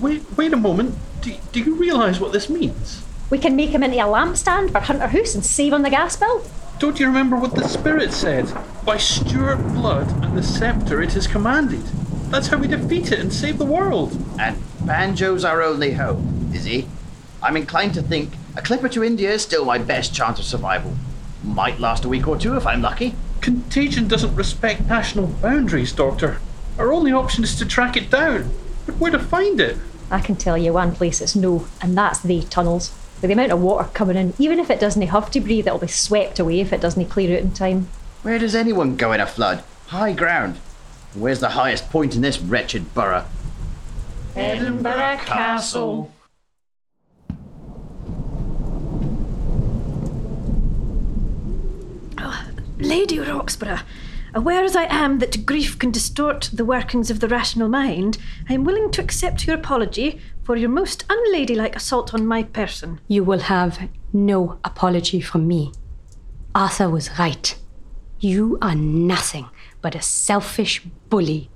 Wait, 0.00 0.22
wait 0.36 0.52
a 0.52 0.56
moment. 0.56 0.94
Do, 1.22 1.34
do 1.52 1.60
you 1.60 1.74
realise 1.74 2.20
what 2.20 2.32
this 2.32 2.48
means? 2.48 3.04
We 3.30 3.38
can 3.38 3.56
make 3.56 3.70
him 3.70 3.82
into 3.82 3.96
a 3.96 4.02
lampstand 4.02 4.70
for 4.70 4.78
Hunter 4.80 5.08
House 5.08 5.34
and 5.34 5.44
save 5.44 5.72
on 5.72 5.82
the 5.82 5.90
gas 5.90 6.16
bill. 6.16 6.44
Don't 6.78 7.00
you 7.00 7.06
remember 7.06 7.36
what 7.36 7.56
the 7.56 7.66
Spirit 7.68 8.12
said? 8.12 8.52
By 8.84 8.96
Stuart 8.98 9.56
blood 9.74 10.08
and 10.24 10.38
the 10.38 10.42
sceptre 10.42 11.02
it 11.02 11.16
is 11.16 11.26
commanded. 11.26 11.82
That's 12.30 12.46
how 12.46 12.58
we 12.58 12.68
defeat 12.68 13.10
it 13.10 13.18
and 13.18 13.32
save 13.32 13.58
the 13.58 13.64
world. 13.64 14.16
And 14.38 14.56
Banjo's 14.84 15.44
our 15.44 15.62
only 15.62 15.92
hope, 15.94 16.20
is 16.54 16.64
he? 16.64 16.86
I'm 17.42 17.56
inclined 17.56 17.94
to 17.94 18.02
think 18.02 18.34
a 18.56 18.62
clipper 18.62 18.88
to 18.90 19.02
India 19.02 19.32
is 19.32 19.42
still 19.42 19.64
my 19.64 19.78
best 19.78 20.14
chance 20.14 20.38
of 20.38 20.44
survival. 20.44 20.94
Might 21.42 21.80
last 21.80 22.04
a 22.04 22.08
week 22.08 22.28
or 22.28 22.38
two 22.38 22.56
if 22.56 22.66
I'm 22.66 22.82
lucky. 22.82 23.16
Contagion 23.40 24.06
doesn't 24.06 24.36
respect 24.36 24.86
national 24.86 25.26
boundaries, 25.26 25.92
Doctor. 25.92 26.40
Our 26.78 26.92
only 26.92 27.12
option 27.12 27.42
is 27.42 27.56
to 27.56 27.66
track 27.66 27.96
it 27.96 28.10
down. 28.10 28.50
But 28.86 28.96
where 28.96 29.10
to 29.10 29.18
find 29.18 29.60
it? 29.60 29.76
I 30.10 30.20
can 30.20 30.36
tell 30.36 30.56
you 30.56 30.72
one 30.72 30.94
place 30.94 31.20
it's 31.20 31.36
no, 31.36 31.66
and 31.82 31.96
that's 31.96 32.20
the 32.20 32.42
tunnels. 32.42 32.92
With 33.20 33.28
the 33.28 33.34
amount 33.34 33.52
of 33.52 33.60
water 33.60 33.88
coming 33.92 34.16
in, 34.16 34.32
even 34.38 34.58
if 34.58 34.70
it 34.70 34.80
doesn't 34.80 35.02
have 35.02 35.30
to 35.32 35.40
breathe, 35.40 35.66
it'll 35.66 35.78
be 35.78 35.88
swept 35.88 36.38
away 36.38 36.60
if 36.60 36.72
it 36.72 36.80
doesn't 36.80 37.06
clear 37.06 37.36
out 37.36 37.42
in 37.42 37.52
time. 37.52 37.88
Where 38.22 38.38
does 38.38 38.54
anyone 38.54 38.96
go 38.96 39.12
in 39.12 39.20
a 39.20 39.26
flood? 39.26 39.62
High 39.88 40.12
ground. 40.12 40.56
Where's 41.14 41.40
the 41.40 41.50
highest 41.50 41.90
point 41.90 42.14
in 42.14 42.22
this 42.22 42.40
wretched 42.40 42.94
borough? 42.94 43.24
Edinburgh 44.36 45.18
Castle. 45.24 46.12
Oh, 52.18 52.48
Lady 52.78 53.18
Roxburgh, 53.18 53.80
aware 54.34 54.64
as 54.64 54.76
I 54.76 54.84
am 54.84 55.18
that 55.18 55.46
grief 55.46 55.78
can 55.78 55.90
distort 55.90 56.50
the 56.52 56.64
workings 56.64 57.10
of 57.10 57.20
the 57.20 57.28
rational 57.28 57.68
mind, 57.68 58.18
I 58.48 58.54
am 58.54 58.64
willing 58.64 58.90
to 58.92 59.02
accept 59.02 59.46
your 59.46 59.56
apology 59.56 60.20
for 60.42 60.56
your 60.56 60.70
most 60.70 61.04
unladylike 61.08 61.76
assault 61.76 62.14
on 62.14 62.26
my 62.26 62.42
person. 62.42 63.00
You 63.08 63.24
will 63.24 63.40
have 63.40 63.88
no 64.12 64.58
apology 64.64 65.20
from 65.20 65.46
me. 65.46 65.72
Arthur 66.54 66.88
was 66.88 67.18
right. 67.18 67.56
You 68.20 68.58
are 68.60 68.74
nothing 68.74 69.48
but 69.80 69.94
a 69.94 70.02
selfish 70.02 70.80
bully, 71.08 71.50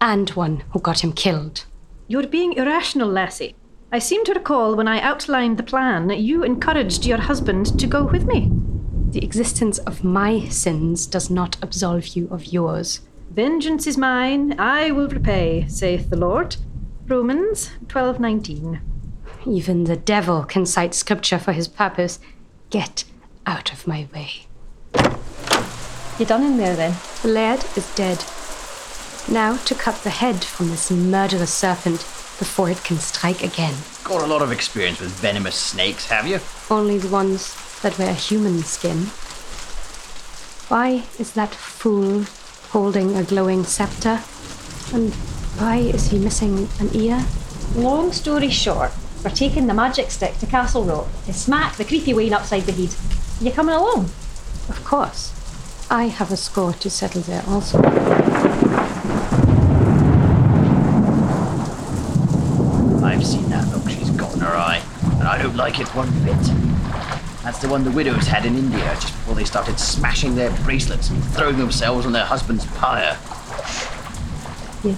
and 0.00 0.30
one 0.30 0.62
who 0.70 0.80
got 0.80 1.02
him 1.02 1.12
killed. 1.12 1.64
You're 2.08 2.26
being 2.26 2.52
irrational, 2.54 3.08
lassie. 3.08 3.56
I 3.92 3.98
seem 3.98 4.24
to 4.24 4.34
recall 4.34 4.76
when 4.76 4.86
I 4.86 5.00
outlined 5.00 5.58
the 5.58 5.64
plan, 5.64 6.10
you 6.10 6.44
encouraged 6.44 7.06
your 7.06 7.18
husband 7.18 7.78
to 7.80 7.86
go 7.86 8.04
with 8.04 8.24
me. 8.24 8.50
The 9.10 9.24
existence 9.24 9.78
of 9.78 10.04
my 10.04 10.46
sins 10.50 11.04
does 11.04 11.30
not 11.30 11.56
absolve 11.60 12.14
you 12.14 12.28
of 12.30 12.52
yours. 12.52 13.00
Vengeance 13.32 13.88
is 13.88 13.98
mine, 13.98 14.54
I 14.56 14.92
will 14.92 15.08
repay, 15.08 15.66
saith 15.66 16.10
the 16.10 16.16
Lord. 16.16 16.54
Romans 17.08 17.70
12:19. 17.88 18.80
Even 19.44 19.82
the 19.82 19.96
devil 19.96 20.44
can 20.44 20.64
cite 20.64 20.94
scripture 20.94 21.40
for 21.40 21.50
his 21.50 21.66
purpose. 21.66 22.20
Get 22.70 23.02
out 23.46 23.72
of 23.72 23.88
my 23.88 24.06
way. 24.14 24.46
You're 26.16 26.28
done 26.28 26.44
in 26.44 26.56
there 26.56 26.76
then? 26.76 26.94
The 27.22 27.28
laird 27.28 27.64
is 27.76 27.92
dead. 27.96 28.24
Now 29.28 29.56
to 29.56 29.74
cut 29.74 30.04
the 30.04 30.10
head 30.10 30.44
from 30.44 30.68
this 30.70 30.88
murderous 30.88 31.52
serpent 31.52 31.98
before 32.38 32.70
it 32.70 32.84
can 32.84 32.98
strike 32.98 33.42
again. 33.42 33.74
Got 34.04 34.22
a 34.22 34.26
lot 34.26 34.40
of 34.40 34.52
experience 34.52 35.00
with 35.00 35.10
venomous 35.10 35.56
snakes, 35.56 36.06
have 36.06 36.28
you? 36.28 36.38
Only 36.70 36.98
the 36.98 37.08
ones 37.08 37.56
that 37.82 37.98
wear 37.98 38.14
human 38.14 38.62
skin. 38.62 39.06
Why 40.68 41.04
is 41.18 41.32
that 41.32 41.54
fool 41.54 42.24
holding 42.70 43.16
a 43.16 43.24
glowing 43.24 43.64
scepter? 43.64 44.20
And 44.92 45.12
why 45.58 45.76
is 45.76 46.10
he 46.10 46.18
missing 46.18 46.68
an 46.78 46.94
ear? 46.94 47.24
Long 47.74 48.12
story 48.12 48.50
short, 48.50 48.92
we're 49.24 49.30
taking 49.30 49.66
the 49.66 49.74
magic 49.74 50.10
stick 50.10 50.36
to 50.38 50.46
Castle 50.46 50.84
Rock 50.84 51.08
to 51.26 51.32
smack 51.32 51.76
the 51.76 51.84
creepy 51.84 52.14
Wayne 52.14 52.32
upside 52.34 52.62
the 52.62 52.72
head. 52.72 52.94
You 53.40 53.50
coming 53.52 53.74
along? 53.74 54.10
Of 54.68 54.82
course. 54.84 55.32
I 55.90 56.04
have 56.04 56.30
a 56.30 56.36
score 56.36 56.72
to 56.74 56.90
settle 56.90 57.22
there 57.22 57.42
also. 57.48 57.78
I've 63.02 63.26
seen 63.26 63.48
that 63.48 63.68
look 63.72 63.88
she's 63.88 64.10
got 64.10 64.34
in 64.34 64.40
her 64.40 64.54
eye, 64.54 64.82
and 65.18 65.26
I 65.26 65.42
don't 65.42 65.56
like 65.56 65.80
it 65.80 65.88
one 65.94 66.10
bit. 66.24 66.69
That's 67.42 67.58
the 67.58 67.68
one 67.68 67.84
the 67.84 67.90
widows 67.90 68.26
had 68.26 68.44
in 68.44 68.54
India 68.54 68.80
just 69.00 69.14
before 69.14 69.34
they 69.34 69.44
started 69.44 69.78
smashing 69.78 70.34
their 70.34 70.50
bracelets 70.62 71.08
and 71.08 71.24
throwing 71.24 71.56
themselves 71.56 72.04
on 72.04 72.12
their 72.12 72.24
husband's 72.26 72.66
pyre. 72.76 73.16
You 74.84 74.94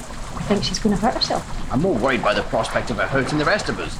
think 0.49 0.65
she's 0.65 0.81
going 0.81 0.95
to 0.97 1.01
hurt 1.01 1.15
herself? 1.15 1.73
I'm 1.73 1.83
more 1.83 1.95
worried 1.95 2.23
by 2.23 2.35
the 2.35 2.43
prospect 2.43 2.91
of 2.91 2.97
her 2.97 3.07
hurting 3.07 3.39
the 3.39 3.45
rest 3.45 3.69
of 3.69 3.79
us. 3.79 3.97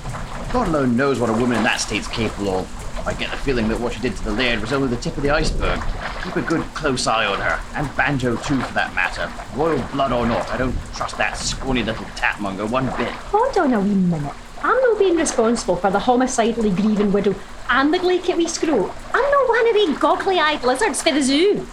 God 0.53 0.69
alone 0.69 0.97
knows 0.97 1.21
what 1.21 1.31
a 1.31 1.33
woman 1.33 1.57
in 1.57 1.63
that 1.63 1.81
state's 1.81 2.09
capable 2.09 2.51
of. 2.51 3.07
I 3.07 3.15
get 3.15 3.31
the 3.31 3.37
feeling 3.37 3.69
that 3.69 3.81
what 3.81 3.95
she 3.95 4.01
did 4.01 4.17
to 4.17 4.25
the 4.25 4.33
laird 4.33 4.61
was 4.61 4.73
only 4.73 4.89
the 4.89 4.97
tip 4.97 5.17
of 5.17 5.23
the 5.23 5.31
iceberg. 5.31 5.81
Keep 6.23 6.37
a 6.37 6.43
good 6.43 6.63
close 6.75 7.07
eye 7.07 7.27
on 7.27 7.41
her, 7.41 7.61
and 7.75 7.97
Banjo 7.97 8.37
too 8.37 8.61
for 8.61 8.75
that 8.75 8.95
matter. 8.95 9.33
Royal 9.57 9.83
blood 9.89 10.13
or 10.13 10.27
not, 10.27 10.49
I 10.51 10.57
don't 10.57 10.77
trust 10.95 11.17
that 11.19 11.37
scrawny 11.37 11.83
little 11.83 12.05
tapmonger 12.17 12.69
one 12.69 12.87
bit. 12.97 13.09
Hold 13.09 13.57
on 13.59 13.73
a 13.73 13.81
wee 13.81 13.95
minute. 13.95 14.35
I'm 14.65 14.81
not 14.81 14.99
being 14.99 15.17
responsible 15.17 15.77
for 15.77 15.91
the 15.91 15.99
homicidally 15.99 16.71
grieving 16.71 17.11
widow 17.13 17.35
and 17.69 17.93
the 17.93 17.99
glaikit 17.99 18.37
wee 18.37 18.47
screw. 18.47 18.93
I'm 19.13 19.31
not 19.31 19.49
one 19.49 19.69
of 19.69 19.75
the 19.75 19.99
goggly-eyed 20.01 20.63
lizards 20.63 21.03
for 21.03 21.11
the 21.13 21.23
zoo. 21.23 21.67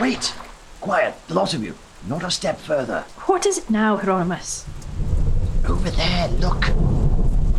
Wait! 0.00 0.32
Quiet, 0.80 1.14
the 1.26 1.34
lot 1.34 1.54
of 1.54 1.64
you. 1.64 1.74
Not 2.06 2.22
a 2.22 2.30
step 2.30 2.58
further. 2.58 3.04
What 3.26 3.46
is 3.46 3.58
it 3.58 3.68
now, 3.68 3.96
Hieronymus? 3.96 4.64
Over 5.68 5.90
there, 5.90 6.28
look. 6.28 6.60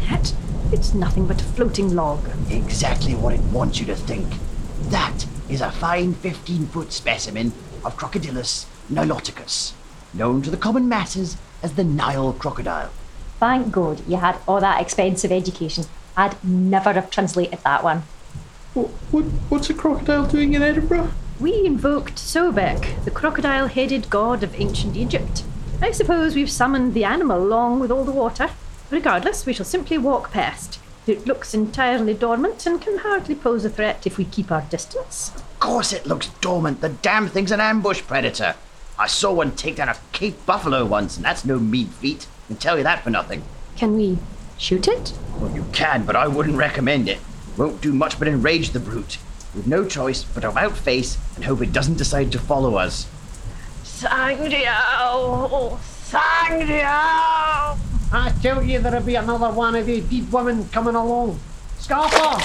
That? 0.08 0.34
It's 0.72 0.94
nothing 0.94 1.28
but 1.28 1.42
a 1.42 1.46
floating 1.46 1.94
log. 1.94 2.26
Exactly 2.50 3.14
what 3.14 3.34
it 3.34 3.42
wants 3.42 3.80
you 3.80 3.86
to 3.88 3.96
think. 3.96 4.28
That 4.84 5.26
is 5.50 5.60
a 5.60 5.72
fine 5.72 6.14
15 6.14 6.68
foot 6.68 6.94
specimen 6.94 7.48
of 7.84 7.98
Crocodylus 7.98 8.68
niloticus, 8.90 9.74
known 10.14 10.42
to 10.44 10.50
the 10.50 10.56
common 10.56 10.88
masses 10.88 11.36
as 11.62 11.74
the 11.74 11.84
Nile 11.84 12.32
crocodile. 12.34 12.92
Thank 13.40 13.72
God 13.72 14.02
you 14.08 14.18
had 14.18 14.38
all 14.48 14.60
that 14.62 14.82
expensive 14.82 15.32
education. 15.32 15.86
I'd 16.16 16.44
never 16.44 16.94
have 16.94 17.12
translated 17.12 17.60
that 17.64 17.84
one. 17.84 18.04
What, 18.74 18.88
what, 19.12 19.26
what's 19.50 19.70
a 19.70 19.74
crocodile 19.74 20.26
doing 20.26 20.54
in 20.54 20.64
Edinburgh? 20.64 21.12
We 21.40 21.66
invoked 21.66 22.16
Sobek, 22.16 23.04
the 23.06 23.12
crocodile 23.12 23.68
headed 23.68 24.10
god 24.10 24.42
of 24.42 24.60
ancient 24.60 24.98
Egypt. 24.98 25.44
I 25.82 25.92
suppose 25.92 26.34
we've 26.34 26.50
summoned 26.50 26.96
the 26.96 27.04
animal 27.04 27.44
along 27.44 27.80
with 27.80 27.92
all 27.92 28.04
the 28.04 28.12
water. 28.12 28.50
Regardless, 28.90 29.46
we 29.46 29.54
shall 29.54 29.66
simply 29.66 30.00
walk 30.00 30.32
past. 30.32 30.80
It 31.06 31.28
looks 31.28 31.54
entirely 31.54 32.16
dormant 32.16 32.66
and 32.66 32.82
can 32.82 32.98
hardly 32.98 33.36
pose 33.36 33.64
a 33.64 33.70
threat 33.70 34.08
if 34.08 34.18
we 34.18 34.26
keep 34.26 34.52
our 34.52 34.64
distance. 34.64 35.32
Of 35.36 35.60
course 35.60 35.94
it 35.94 36.08
looks 36.08 36.30
dormant. 36.42 36.82
The 36.82 36.90
damn 36.90 37.28
thing's 37.28 37.52
an 37.52 37.62
ambush 37.62 38.02
predator. 38.02 38.56
I 38.98 39.06
saw 39.06 39.32
one 39.32 39.56
take 39.56 39.76
down 39.76 39.90
a 39.90 39.98
Cape 40.12 40.44
buffalo 40.48 40.86
once, 40.86 41.16
and 41.16 41.26
that's 41.26 41.46
no 41.46 41.60
mean 41.60 41.88
feat. 41.88 42.26
I 42.48 42.56
can 42.56 42.58
tell 42.58 42.78
you 42.78 42.84
that 42.84 43.04
for 43.04 43.10
nothing. 43.10 43.44
Can 43.76 43.98
we 43.98 44.18
shoot 44.58 44.88
it? 44.88 45.12
Well, 45.38 45.54
you 45.54 45.66
can, 45.74 46.06
but 46.06 46.16
I 46.16 46.30
wouldn't 46.30 46.56
recommend 46.56 47.10
it. 47.10 47.20
Won't 47.58 47.82
do 47.82 47.92
much 47.92 48.18
but 48.18 48.30
enrage 48.30 48.70
the 48.70 48.80
brute. 48.80 49.18
We've 49.54 49.68
no 49.68 49.86
choice 49.86 50.24
but 50.24 50.40
to 50.42 50.50
about 50.50 50.78
face 50.78 51.18
and 51.36 51.44
hope 51.44 51.62
it 51.62 51.74
doesn't 51.74 51.98
decide 51.98 52.32
to 52.32 52.40
follow 52.40 52.76
us. 52.76 53.06
Sangrio! 53.84 55.78
Sangrio! 56.06 56.88
I 58.14 58.34
tell 58.42 58.64
you 58.64 58.80
there'll 58.80 59.04
be 59.04 59.16
another 59.16 59.52
one 59.52 59.76
of 59.76 59.86
the 59.86 60.00
deed 60.00 60.32
women 60.32 60.70
coming 60.70 60.96
along. 60.96 61.38
Scarpa! 61.80 62.38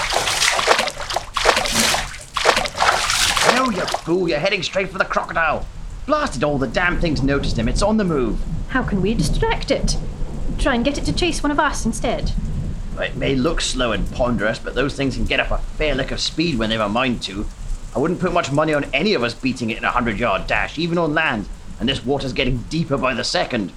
No, 3.55 3.71
you 3.71 3.87
fool, 4.03 4.29
you're 4.29 4.41
heading 4.41 4.65
straight 4.65 4.91
for 4.91 4.99
the 4.99 5.05
crocodile. 5.05 5.65
Blasted 6.07 6.43
all, 6.43 6.59
the 6.59 6.67
damn 6.67 7.01
thing's 7.01 7.23
noticed 7.23 7.59
him. 7.59 7.69
It's 7.69 7.83
on 7.83 7.97
the 7.97 8.05
move. 8.05 8.41
How 8.69 8.83
can 8.83 9.01
we 9.01 9.15
distract 9.15 9.71
it? 9.71 9.97
Try 10.59 10.75
and 10.75 10.85
get 10.85 10.99
it 10.99 11.05
to 11.05 11.13
chase 11.13 11.43
one 11.43 11.53
of 11.53 11.61
us 11.61 11.87
instead. 11.87 12.33
It 12.99 13.17
may 13.17 13.37
look 13.37 13.61
slow 13.61 13.93
and 13.93 14.11
ponderous, 14.11 14.59
but 14.59 14.75
those 14.75 14.97
things 14.97 15.17
can 15.17 15.25
get 15.25 15.41
up 15.41 15.51
a 15.51 15.59
fair 15.59 15.95
lick 15.95 16.11
of 16.11 16.21
speed 16.21 16.59
when 16.59 16.71
they've 16.71 16.81
a 16.81 16.89
mind 16.89 17.23
to. 17.23 17.47
I 17.95 17.99
wouldn't 17.99 18.21
put 18.21 18.33
much 18.33 18.51
money 18.51 18.75
on 18.75 18.85
any 18.93 19.15
of 19.15 19.23
us 19.23 19.35
beating 19.35 19.71
it 19.71 19.79
in 19.79 19.85
a 19.85 19.91
hundred 19.91 20.19
yard 20.19 20.47
dash, 20.47 20.79
even 20.79 20.99
on 20.99 21.15
land, 21.15 21.49
and 21.79 21.89
this 21.89 22.05
water's 22.05 22.33
getting 22.33 22.59
deeper 22.69 22.97
by 22.97 23.15
the 23.15 23.25
second. 23.25 23.71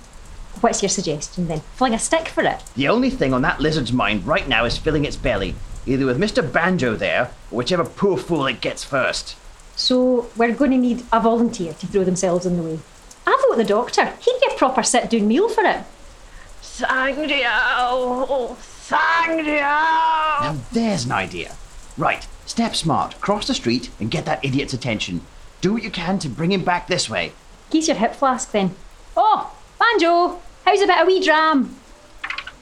What's 0.62 0.82
your 0.82 0.90
suggestion 0.90 1.48
then? 1.48 1.62
Fling 1.76 1.94
a 1.94 2.00
stick 2.00 2.28
for 2.28 2.44
it? 2.44 2.64
The 2.76 2.88
only 2.88 3.10
thing 3.10 3.34
on 3.34 3.42
that 3.44 3.60
lizard's 3.60 3.94
mind 3.94 4.26
right 4.26 4.48
now 4.48 4.66
is 4.66 4.78
filling 4.78 5.06
its 5.06 5.16
belly, 5.18 5.54
either 5.86 6.06
with 6.06 6.20
Mr. 6.20 6.42
Banjo 6.52 6.96
there, 6.96 7.32
or 7.52 7.58
whichever 7.58 7.84
poor 7.84 8.18
fool 8.18 8.48
it 8.48 8.62
gets 8.62 8.84
first. 8.84 9.36
So 9.76 10.30
we're 10.36 10.54
going 10.54 10.72
to 10.72 10.78
need 10.78 11.04
a 11.12 11.20
volunteer 11.20 11.74
to 11.74 11.88
throw 11.88 12.04
themselves 12.04 12.46
in 12.46 12.58
the 12.58 12.64
way. 12.64 12.80
I 13.28 13.46
vote 13.48 13.58
the 13.58 13.64
doctor. 13.64 14.06
He'd 14.22 14.40
get 14.42 14.54
a 14.54 14.58
proper 14.58 14.84
sit 14.84 15.10
down 15.10 15.28
meal 15.28 15.50
for 15.50 15.64
it. 15.64 15.84
Sangrio! 16.62 18.56
Sangrio! 18.58 19.60
Now 19.62 20.58
there's 20.72 21.06
an 21.06 21.12
idea. 21.12 21.56
Right, 21.98 22.28
step 22.46 22.76
smart, 22.76 23.20
cross 23.22 23.48
the 23.48 23.54
street, 23.54 23.90
and 24.00 24.12
get 24.12 24.26
that 24.26 24.44
idiot's 24.44 24.74
attention. 24.74 25.22
Do 25.62 25.74
what 25.74 25.84
you 25.84 25.90
can 25.90 26.20
to 26.20 26.30
bring 26.30 26.52
him 26.52 26.64
back 26.64 26.88
this 26.88 27.10
way. 27.10 27.32
Geese 27.70 27.88
your 27.88 27.98
hip 27.98 28.14
flask 28.14 28.52
then. 28.52 28.76
Oh, 29.16 29.56
Banjo, 29.80 30.42
how's 30.66 30.82
a 30.82 30.88
bit 30.88 31.00
of 31.00 31.08
wee 31.08 31.24
dram? 31.24 31.76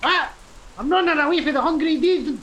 Ah! 0.03 0.31
I'm 0.77 0.89
running 0.89 1.17
away 1.17 1.41
for 1.43 1.51
the 1.51 1.61
hungry 1.61 1.99
deed. 1.99 2.37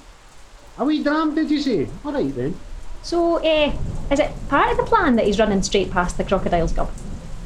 A 0.79 0.85
wee 0.85 1.03
dram, 1.03 1.35
did 1.35 1.51
you 1.51 1.61
say? 1.61 1.89
All 2.05 2.13
right 2.13 2.35
then. 2.35 2.55
So, 3.03 3.37
eh, 3.39 3.73
is 4.11 4.19
it 4.19 4.33
part 4.49 4.71
of 4.71 4.77
the 4.77 4.83
plan 4.83 5.17
that 5.17 5.27
he's 5.27 5.39
running 5.39 5.63
straight 5.63 5.91
past 5.91 6.17
the 6.17 6.25
crocodile's 6.25 6.73
gob? 6.73 6.91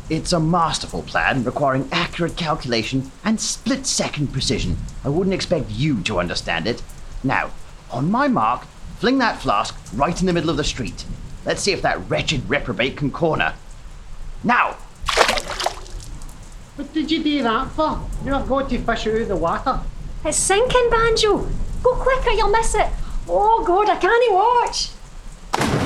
It's 0.09 0.33
a 0.33 0.41
masterful 0.41 1.03
plan 1.03 1.45
requiring 1.45 1.89
accurate 1.93 2.37
calculation 2.37 3.11
and 3.25 3.41
split 3.41 3.87
second 3.87 4.33
precision. 4.33 4.77
I 5.05 5.09
wouldn't 5.09 5.35
expect 5.35 5.71
you 5.71 6.03
to 6.03 6.19
understand 6.19 6.67
it. 6.67 6.83
Now, 7.23 7.51
on 7.91 8.11
my 8.11 8.29
mark, 8.29 8.65
fling 8.99 9.19
that 9.19 9.41
flask 9.41 9.77
right 9.95 10.19
in 10.19 10.27
the 10.27 10.33
middle 10.33 10.51
of 10.51 10.57
the 10.57 10.65
street. 10.65 11.05
Let's 11.45 11.63
see 11.63 11.73
if 11.73 11.83
that 11.83 12.09
wretched 12.11 12.49
reprobate 12.49 12.97
can 12.97 13.11
corner. 13.11 13.55
Now! 14.43 14.77
What 16.77 16.93
did 16.93 17.11
you 17.11 17.23
do 17.23 17.43
that 17.43 17.71
for? 17.73 18.01
You're 18.25 18.43
going 18.43 18.69
to 18.69 18.79
fish 18.79 19.07
it 19.07 19.15
out 19.15 19.23
of 19.23 19.29
the 19.29 19.37
water. 19.37 19.81
It's 20.25 20.39
sinking, 20.39 20.89
Banjo. 20.91 21.47
Go 21.83 21.95
quicker, 21.95 22.31
you'll 22.31 22.49
miss 22.49 22.75
it. 22.75 22.89
Oh, 23.29 23.63
God, 23.67 23.91
I 23.91 23.97
can't 23.97 24.33
watch. 24.33 25.84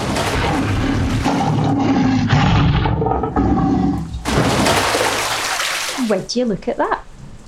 Would 6.09 6.35
you 6.35 6.47
look 6.47 6.66
at 6.68 6.79
that? 6.79 7.05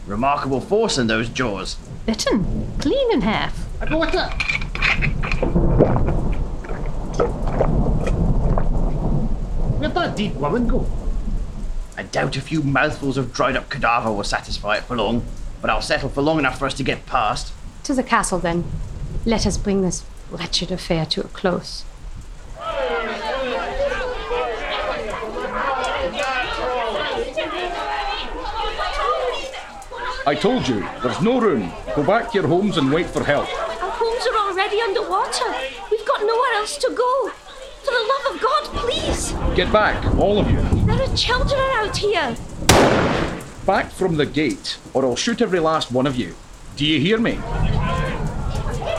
Remarkable 0.07 0.61
force 0.61 0.99
in 0.99 1.07
those 1.07 1.29
jaws. 1.31 1.77
Bitten, 2.05 2.71
clean 2.79 3.13
in 3.13 3.23
half. 3.23 3.67
I 3.81 3.87
got 3.87 4.15
it. 4.15 4.33
Where'd 9.79 9.95
that 9.95 10.15
deep 10.17 10.35
woman 10.35 10.69
go? 10.69 10.87
I 11.97 12.03
doubt 12.03 12.37
a 12.37 12.41
few 12.43 12.63
mouthfuls 12.63 13.17
of 13.17 13.33
dried 13.33 13.57
up 13.57 13.71
cadaver 13.71 14.13
will 14.13 14.25
satisfy 14.25 14.77
it 14.77 14.85
for 14.85 14.97
long, 14.97 15.25
but 15.63 15.71
I'll 15.71 15.81
settle 15.81 16.11
for 16.11 16.21
long 16.21 16.39
enough 16.39 16.59
for 16.59 16.67
us 16.67 16.75
to 16.75 16.83
get 16.83 17.07
past. 17.07 17.55
To 17.85 17.95
the 17.95 18.03
castle, 18.03 18.39
then. 18.39 18.65
Let 19.25 19.47
us 19.47 19.57
bring 19.57 19.81
this 19.81 20.05
wretched 20.31 20.71
affair 20.71 21.07
to 21.07 21.21
a 21.23 21.29
close. 21.29 21.85
I 30.27 30.35
told 30.35 30.69
you, 30.69 30.81
there's 31.03 31.23
no 31.23 31.41
room. 31.41 31.73
Go 31.97 32.05
back 32.05 32.31
to 32.31 32.39
your 32.39 32.47
homes 32.47 32.77
and 32.77 32.93
wait 32.93 33.07
for 33.07 33.25
help. 33.25 33.49
Our 33.83 33.91
homes 33.91 34.27
are 34.27 34.37
already 34.37 34.79
underwater. 34.81 35.47
We've 35.91 36.07
got 36.07 36.21
nowhere 36.21 36.53
else 36.57 36.77
to 36.77 36.91
go. 36.95 37.31
For 37.83 37.91
the 37.91 38.07
love 38.13 38.35
of 38.35 38.43
God, 38.43 38.65
please. 38.77 39.33
Get 39.57 39.73
back, 39.73 40.05
all 40.17 40.39
of 40.39 40.51
you. 40.51 40.61
There 40.85 41.03
are 41.03 41.17
children 41.17 41.59
out 41.73 41.97
here. 41.97 42.37
Back 43.65 43.91
from 43.91 44.17
the 44.17 44.27
gate, 44.27 44.77
or 44.93 45.07
I'll 45.07 45.17
shoot 45.17 45.41
every 45.41 45.59
last 45.61 45.91
one 45.91 46.07
of 46.07 46.17
you. 46.17 46.35
Do 46.77 46.85
you 46.85 47.01
hear 47.01 47.19
me? 47.19 47.39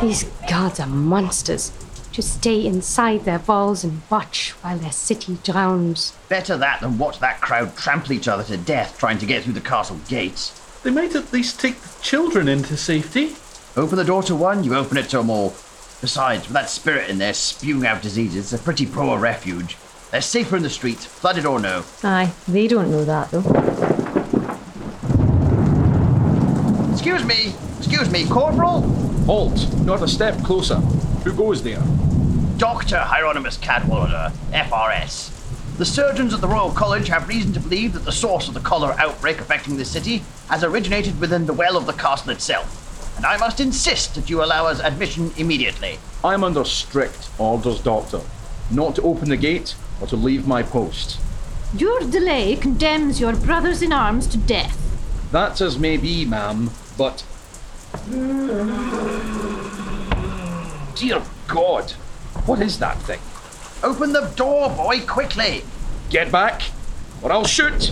These 0.01 0.23
guards 0.49 0.79
are 0.79 0.87
monsters. 0.87 1.71
To 2.13 2.21
stay 2.21 2.65
inside 2.65 3.23
their 3.25 3.39
walls 3.39 3.83
and 3.85 4.01
watch 4.09 4.51
while 4.61 4.77
their 4.77 4.91
city 4.91 5.37
drowns. 5.43 6.13
Better 6.27 6.57
that 6.57 6.81
than 6.81 6.97
watch 6.97 7.19
that 7.19 7.39
crowd 7.39 7.77
trample 7.77 8.11
each 8.11 8.27
other 8.27 8.43
to 8.43 8.57
death 8.57 8.97
trying 8.97 9.19
to 9.19 9.25
get 9.25 9.43
through 9.43 9.53
the 9.53 9.61
castle 9.61 9.99
gates. 10.09 10.60
They 10.83 10.89
might 10.89 11.15
at 11.15 11.31
least 11.31 11.59
take 11.59 11.79
the 11.79 12.01
children 12.01 12.47
into 12.47 12.75
safety. 12.75 13.35
Open 13.77 13.97
the 13.97 14.03
door 14.03 14.23
to 14.23 14.35
one, 14.35 14.63
you 14.63 14.75
open 14.75 14.97
it 14.97 15.09
to 15.09 15.17
them 15.17 15.29
all. 15.29 15.53
Besides, 16.01 16.47
with 16.47 16.53
that 16.53 16.69
spirit 16.69 17.09
in 17.09 17.19
there 17.19 17.33
spewing 17.35 17.85
out 17.85 18.01
diseases, 18.01 18.51
it's 18.51 18.61
a 18.61 18.63
pretty 18.63 18.87
poor 18.87 19.19
refuge. 19.19 19.77
They're 20.09 20.21
safer 20.21 20.57
in 20.57 20.63
the 20.63 20.69
street, 20.71 20.97
flooded 20.97 21.45
or 21.45 21.59
no. 21.59 21.83
Aye, 22.03 22.33
they 22.47 22.67
don't 22.67 22.89
know 22.89 23.05
that 23.05 23.29
though. 23.29 23.41
Excuse 26.91 27.23
me, 27.25 27.53
excuse 27.77 28.09
me, 28.09 28.27
Corporal? 28.27 28.81
Halt! 29.25 29.71
Not 29.81 30.01
a 30.01 30.07
step 30.07 30.43
closer. 30.43 30.77
Who 31.23 31.33
goes 31.33 31.61
there? 31.61 31.81
Dr. 32.57 32.97
Hieronymus 32.97 33.57
Cadwallader, 33.57 34.33
FRS. 34.51 35.29
The 35.81 35.85
surgeons 35.87 36.31
at 36.31 36.41
the 36.41 36.47
Royal 36.47 36.69
College 36.69 37.07
have 37.07 37.27
reason 37.27 37.53
to 37.53 37.59
believe 37.59 37.93
that 37.93 38.05
the 38.05 38.11
source 38.11 38.47
of 38.47 38.53
the 38.53 38.59
cholera 38.59 38.95
outbreak 38.99 39.39
affecting 39.39 39.77
this 39.77 39.89
city 39.89 40.21
has 40.47 40.63
originated 40.63 41.19
within 41.19 41.47
the 41.47 41.53
well 41.53 41.75
of 41.75 41.87
the 41.87 41.93
castle 41.93 42.29
itself. 42.29 43.17
And 43.17 43.25
I 43.25 43.37
must 43.37 43.59
insist 43.59 44.13
that 44.13 44.29
you 44.29 44.43
allow 44.43 44.67
us 44.67 44.79
admission 44.79 45.31
immediately. 45.37 45.97
I'm 46.23 46.43
under 46.43 46.65
strict 46.65 47.31
orders, 47.39 47.81
Doctor. 47.81 48.21
Not 48.69 48.93
to 48.97 49.01
open 49.01 49.29
the 49.29 49.37
gate 49.37 49.73
or 49.99 50.05
to 50.05 50.15
leave 50.15 50.45
my 50.45 50.61
post. 50.61 51.19
Your 51.75 51.99
delay 52.01 52.57
condemns 52.57 53.19
your 53.19 53.35
brothers 53.35 53.81
in 53.81 53.91
arms 53.91 54.27
to 54.27 54.37
death. 54.37 54.77
That's 55.31 55.61
as 55.61 55.79
may 55.79 55.97
be, 55.97 56.25
ma'am, 56.25 56.69
but. 56.95 57.25
Dear 60.95 61.23
God! 61.47 61.89
What 62.45 62.61
is 62.61 62.77
that 62.77 63.01
thing? 63.01 63.19
Open 63.83 64.13
the 64.13 64.31
door, 64.35 64.69
boy, 64.69 65.01
quickly! 65.07 65.63
Get 66.11 66.31
back, 66.31 66.61
or 67.23 67.31
I'll 67.31 67.45
shoot! 67.45 67.91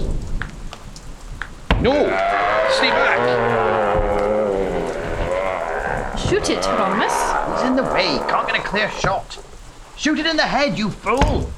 No! 1.82 1.94
Stay 2.72 2.92
back! 2.92 3.20
Shoot 6.20 6.52
it, 6.52 6.64
Hieronymus. 6.64 7.60
He's 7.60 7.68
in 7.68 7.76
the 7.76 7.84
way, 7.92 8.20
can't 8.30 8.48
get 8.48 8.60
a 8.60 8.62
clear 8.62 8.92
shot. 8.92 9.44
Shoot 9.98 10.20
it 10.20 10.28
in 10.28 10.38
the 10.38 10.44
head, 10.44 10.78
you 10.78 10.92
fool! 10.92 11.50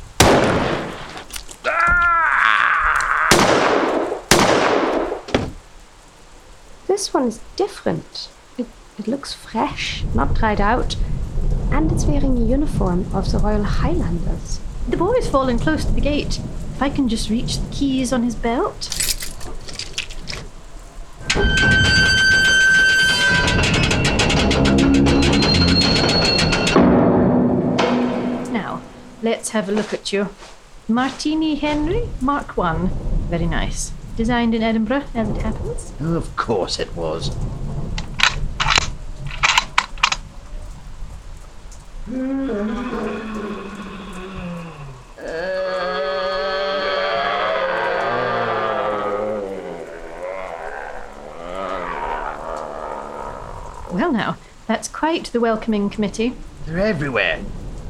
This 6.87 7.13
one 7.13 7.27
is 7.27 7.41
different. 7.57 8.29
It, 8.57 8.67
it 8.97 9.07
looks 9.07 9.33
fresh, 9.33 10.05
not 10.13 10.35
dried 10.35 10.61
out, 10.61 10.95
and 11.71 11.91
it's 11.91 12.05
wearing 12.05 12.37
a 12.37 12.45
uniform 12.45 13.05
of 13.13 13.31
the 13.31 13.39
Royal 13.39 13.63
Highlanders. 13.63 14.59
The 14.87 14.97
boy 14.97 15.13
is 15.13 15.29
falling 15.29 15.57
close 15.57 15.85
to 15.85 15.91
the 15.91 16.01
gate. 16.01 16.39
If 16.75 16.81
I 16.81 16.89
can 16.89 17.07
just 17.07 17.29
reach 17.29 17.57
the 17.57 17.71
keys 17.73 18.11
on 18.11 18.23
his 18.23 18.35
belt. 18.35 18.89
Now, 28.51 28.81
let's 29.23 29.49
have 29.49 29.69
a 29.69 29.71
look 29.71 29.93
at 29.93 30.11
you. 30.11 30.29
Martini 30.87 31.55
Henry, 31.55 32.09
Mark 32.19 32.57
One. 32.57 32.89
Very 33.29 33.45
nice. 33.45 33.93
Designed 34.17 34.53
in 34.53 34.61
Edinburgh, 34.61 35.05
as 35.15 35.29
it 35.29 35.41
happens. 35.41 35.93
Of 36.01 36.35
course 36.35 36.79
it 36.79 36.95
was. 36.95 37.31
Well, 42.11 42.19
now, 54.11 54.35
that's 54.67 54.89
quite 54.89 55.27
the 55.27 55.39
welcoming 55.39 55.89
committee. 55.89 56.33
They're 56.65 56.79
everywhere. 56.79 57.39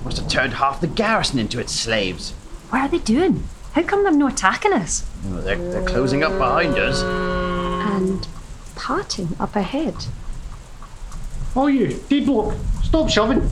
Must 0.04 0.18
have 0.18 0.28
turned 0.28 0.54
half 0.54 0.82
the 0.82 0.86
garrison 0.86 1.40
into 1.40 1.60
its 1.60 1.74
slaves. 1.74 2.34
What 2.70 2.82
are 2.82 2.90
they 2.90 3.00
doing? 3.00 3.46
How 3.72 3.82
come 3.82 4.04
they're 4.04 4.14
not 4.14 4.34
attacking 4.34 4.74
us? 4.74 5.04
Oh, 5.30 5.42
they're, 5.42 5.58
they're 5.58 5.88
closing 5.88 6.24
up 6.24 6.38
behind 6.38 6.78
us. 6.78 7.02
And 7.02 8.28
parting 8.76 9.36
up 9.40 9.56
ahead. 9.56 9.96
Oh, 11.56 11.66
you, 11.66 12.00
dead 12.08 12.28
bloke, 12.28 12.54
stop 12.84 13.10
shoving. 13.10 13.50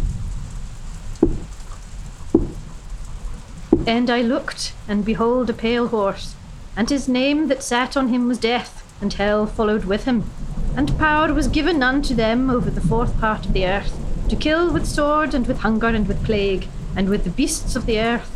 And 3.89 4.07
I 4.11 4.21
looked, 4.21 4.73
and 4.87 5.03
behold 5.03 5.49
a 5.49 5.53
pale 5.53 5.87
horse, 5.87 6.35
and 6.77 6.87
his 6.87 7.07
name 7.07 7.47
that 7.47 7.63
sat 7.63 7.97
on 7.97 8.09
him 8.09 8.27
was 8.27 8.37
Death, 8.37 8.85
and 9.01 9.11
hell 9.11 9.47
followed 9.47 9.85
with 9.85 10.05
him. 10.05 10.29
And 10.77 10.95
power 10.99 11.33
was 11.33 11.47
given 11.47 11.81
unto 11.81 12.13
them 12.13 12.51
over 12.51 12.69
the 12.69 12.87
fourth 12.87 13.19
part 13.19 13.47
of 13.47 13.53
the 13.53 13.65
earth, 13.65 13.97
to 14.29 14.35
kill 14.35 14.71
with 14.71 14.85
sword, 14.85 15.33
and 15.33 15.47
with 15.47 15.61
hunger, 15.61 15.87
and 15.87 16.07
with 16.07 16.23
plague, 16.23 16.67
and 16.95 17.09
with 17.09 17.23
the 17.23 17.31
beasts 17.31 17.75
of 17.75 17.87
the 17.87 17.99
earth. 17.99 18.29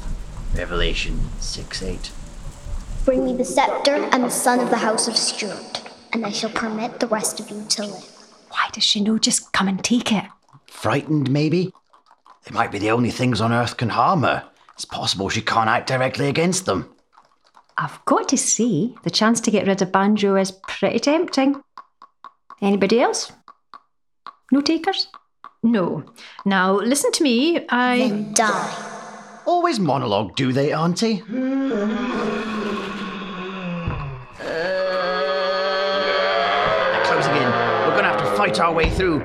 Revelation 0.56 1.20
6 1.40 1.84
8. 1.84 2.12
Bring 3.06 3.24
me 3.24 3.38
the 3.38 3.46
scepter 3.46 3.94
and 4.12 4.24
the 4.24 4.32
son 4.32 4.60
of 4.60 4.72
the 4.72 4.78
house 4.78 5.08
of 5.08 5.16
Stuart, 5.16 5.84
and 6.14 6.26
I 6.26 6.32
shall 6.32 6.50
permit 6.50 7.00
the 7.00 7.08
rest 7.08 7.40
of 7.40 7.52
you 7.52 7.64
to 7.64 7.84
live. 7.84 8.10
Why 8.50 8.70
does 8.74 8.84
she 8.84 9.02
no 9.02 9.20
just 9.20 9.54
come 9.54 9.68
and 9.68 9.84
take 9.84 10.12
it? 10.12 10.26
Frightened, 10.66 11.30
maybe? 11.30 11.72
They 12.46 12.56
might 12.56 12.72
be 12.72 12.80
the 12.80 12.90
only 12.90 13.12
things 13.12 13.40
on 13.40 13.54
earth 13.54 13.78
can 13.78 13.90
harm 13.90 14.24
her. 14.24 14.50
It's 14.76 14.86
possible 14.86 15.30
she 15.30 15.42
can't 15.42 15.70
act 15.70 15.88
directly 15.88 16.28
against 16.30 16.66
them. 16.66 16.90
I've 17.78 18.04
got 18.06 18.30
to 18.30 18.38
say, 18.38 18.94
the 19.04 19.10
chance 19.10 19.40
to 19.42 19.52
get 19.52 19.68
rid 19.68 19.82
of 19.82 19.92
Banjo 19.92 20.36
is 20.36 20.52
pretty 20.52 21.00
tempting. 21.00 21.62
Anybody 22.62 23.02
else? 23.02 23.32
No 24.52 24.62
takers? 24.62 25.08
No. 25.64 26.04
Now, 26.46 26.74
listen 26.74 27.12
to 27.14 27.24
me. 27.24 27.66
I. 27.70 27.98
Then 27.98 28.34
die. 28.34 28.90
Always 29.46 29.80
monologue, 29.80 30.36
do 30.36 30.54
they, 30.54 30.72
Auntie? 30.74 31.18
Hmm. 31.18 31.70
They're 34.40 37.04
closing 37.06 37.36
in. 37.36 37.44
We're 37.44 37.96
gonna 37.96 38.10
have 38.10 38.18
to 38.20 38.38
fight 38.38 38.60
our 38.60 38.74
way 38.74 38.90
through. 38.90 39.22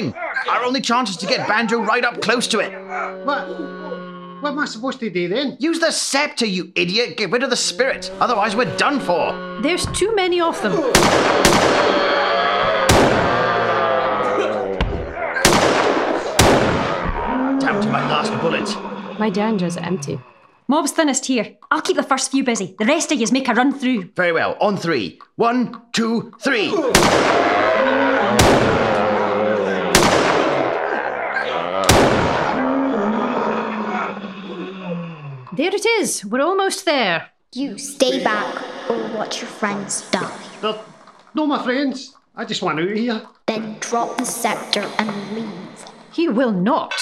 Keep! 0.00 0.14
Our 0.48 0.64
only 0.64 0.80
chance 0.80 1.10
is 1.10 1.16
to 1.18 1.26
get 1.26 1.46
Banjo 1.46 1.80
right 1.80 2.04
up 2.04 2.20
close 2.20 2.46
to 2.48 2.60
it. 2.60 2.72
What? 3.24 3.48
What 4.42 4.52
am 4.52 4.58
I 4.58 4.64
supposed 4.64 5.00
to 5.00 5.10
do 5.10 5.28
then? 5.28 5.56
Use 5.60 5.78
the 5.80 5.90
scepter, 5.90 6.46
you 6.46 6.72
idiot! 6.74 7.16
Get 7.16 7.30
rid 7.30 7.42
of 7.42 7.50
the 7.50 7.56
spirit, 7.56 8.10
otherwise 8.20 8.56
we're 8.56 8.74
done 8.76 9.00
for. 9.00 9.60
There's 9.62 9.84
too 9.86 10.14
many 10.14 10.40
of 10.40 10.60
them. 10.62 10.72
Down 17.60 17.82
to 17.82 17.88
my 17.90 18.08
last 18.08 18.32
bullet. 18.40 19.18
My 19.18 19.28
derringer's 19.28 19.76
empty. 19.76 20.18
Mob's 20.68 20.92
thinnest 20.92 21.26
here. 21.26 21.56
I'll 21.70 21.82
keep 21.82 21.96
the 21.96 22.02
first 22.02 22.30
few 22.30 22.44
busy. 22.44 22.74
The 22.78 22.86
rest 22.86 23.12
of 23.12 23.20
yous 23.20 23.32
make 23.32 23.48
a 23.48 23.52
run 23.54 23.78
through. 23.78 24.12
Very 24.16 24.32
well, 24.32 24.56
on 24.60 24.76
three. 24.76 25.18
One, 25.36 25.82
two, 25.92 26.32
three. 26.40 26.70
There 35.60 35.74
it 35.74 35.84
is. 35.84 36.24
We're 36.24 36.40
almost 36.40 36.86
there. 36.86 37.28
You 37.52 37.76
stay 37.76 38.24
back 38.24 38.62
or 38.88 38.96
watch 39.14 39.42
your 39.42 39.50
friends 39.50 40.10
die. 40.10 40.34
They're- 40.62 40.78
no, 41.34 41.46
my 41.46 41.62
friends. 41.62 42.16
I 42.34 42.46
just 42.46 42.62
want 42.62 42.80
out 42.80 42.88
of 42.88 42.96
here. 42.96 43.20
Then 43.44 43.76
drop 43.78 44.16
the 44.16 44.24
scepter 44.24 44.90
and 44.98 45.34
leave. 45.34 45.84
He 46.14 46.28
will 46.28 46.50
not. 46.52 46.92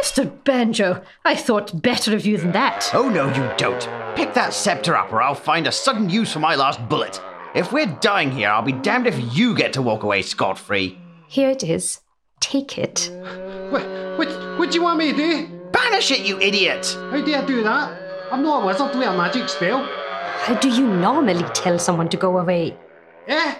Mr. 0.00 0.42
Banjo, 0.44 1.02
I 1.26 1.34
thought 1.34 1.82
better 1.82 2.16
of 2.16 2.24
you 2.24 2.38
than 2.38 2.52
that. 2.52 2.90
Oh, 2.94 3.10
no, 3.10 3.26
you 3.26 3.52
don't. 3.58 3.90
Pick 4.16 4.32
that 4.32 4.54
scepter 4.54 4.96
up, 4.96 5.12
or 5.12 5.20
I'll 5.20 5.34
find 5.34 5.66
a 5.66 5.72
sudden 5.72 6.08
use 6.08 6.32
for 6.32 6.38
my 6.38 6.54
last 6.54 6.88
bullet. 6.88 7.20
If 7.54 7.72
we're 7.74 7.94
dying 8.00 8.30
here, 8.30 8.48
I'll 8.48 8.62
be 8.62 8.72
damned 8.72 9.06
if 9.06 9.36
you 9.36 9.54
get 9.54 9.74
to 9.74 9.82
walk 9.82 10.02
away 10.02 10.22
scot 10.22 10.58
free. 10.58 10.98
Here 11.28 11.50
it 11.50 11.62
is. 11.62 12.00
Take 12.40 12.78
it. 12.78 13.10
What, 13.68 13.84
what, 14.16 14.58
what 14.58 14.70
do 14.70 14.78
you 14.78 14.82
want 14.82 14.98
me 14.98 15.12
to 15.12 15.16
do? 15.18 15.53
Banish 15.74 16.12
it, 16.12 16.20
you 16.20 16.38
idiot! 16.40 16.96
How 17.10 17.20
do 17.20 17.34
I 17.34 17.44
do 17.44 17.64
that? 17.64 17.98
I'm 18.30 18.44
not 18.44 18.62
a 18.62 18.66
wizard 18.66 18.94
with 18.94 19.08
a 19.08 19.16
magic 19.16 19.48
spell. 19.48 19.84
How 19.84 20.54
do 20.54 20.68
you 20.68 20.86
normally 20.86 21.42
tell 21.52 21.80
someone 21.80 22.08
to 22.10 22.16
go 22.16 22.38
away? 22.38 22.76
Eh? 23.26 23.54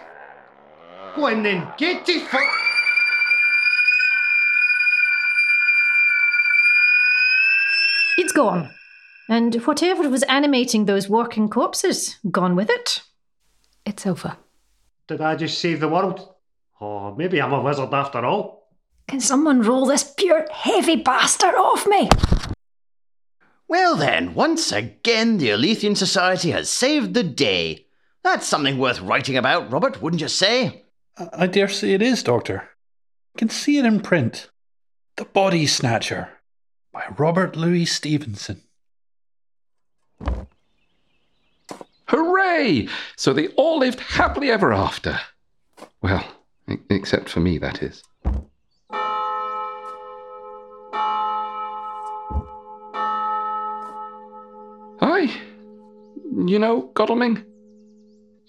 Go 1.16 1.26
on 1.26 1.42
then. 1.42 1.66
Get 1.76 2.06
to 2.06 2.20
fuck. 2.20 2.42
It's 8.16 8.32
gone. 8.32 8.70
And 9.28 9.54
whatever 9.64 10.08
was 10.08 10.22
animating 10.24 10.84
those 10.84 11.08
walking 11.08 11.48
corpses, 11.48 12.18
gone 12.30 12.54
with 12.54 12.70
it. 12.70 13.02
It's 13.84 14.06
over. 14.06 14.36
Did 15.08 15.20
I 15.20 15.34
just 15.34 15.58
save 15.58 15.80
the 15.80 15.88
world? 15.88 16.32
Oh, 16.80 17.12
maybe 17.16 17.42
I'm 17.42 17.52
a 17.52 17.60
wizard 17.60 17.92
after 17.92 18.24
all. 18.24 18.63
Can 19.08 19.20
someone 19.20 19.62
roll 19.62 19.86
this 19.86 20.02
pure 20.16 20.46
heavy 20.50 20.96
bastard 20.96 21.54
off 21.54 21.86
me? 21.86 22.08
Well, 23.68 23.96
then, 23.96 24.34
once 24.34 24.72
again, 24.72 25.38
the 25.38 25.48
Alethian 25.48 25.96
Society 25.96 26.50
has 26.50 26.68
saved 26.68 27.14
the 27.14 27.22
day. 27.22 27.86
That's 28.22 28.46
something 28.46 28.78
worth 28.78 29.00
writing 29.00 29.36
about, 29.36 29.70
Robert, 29.70 30.00
wouldn't 30.02 30.22
you 30.22 30.28
say? 30.28 30.84
I 31.16 31.28
I 31.32 31.46
dare 31.46 31.68
say 31.68 31.92
it 31.92 32.02
is, 32.02 32.22
Doctor. 32.22 32.68
I 33.34 33.38
can 33.38 33.48
see 33.48 33.78
it 33.78 33.84
in 33.84 34.00
print. 34.00 34.50
The 35.16 35.24
Body 35.24 35.66
Snatcher 35.66 36.28
by 36.92 37.04
Robert 37.16 37.56
Louis 37.56 37.84
Stevenson. 37.86 38.62
Hooray! 42.08 42.88
So 43.16 43.32
they 43.32 43.48
all 43.48 43.78
lived 43.78 44.00
happily 44.00 44.50
ever 44.50 44.72
after. 44.72 45.20
Well, 46.02 46.24
except 46.88 47.28
for 47.28 47.40
me, 47.40 47.58
that 47.58 47.82
is. 47.82 48.02
You 56.36 56.58
know, 56.58 56.90
Godalming, 56.94 57.44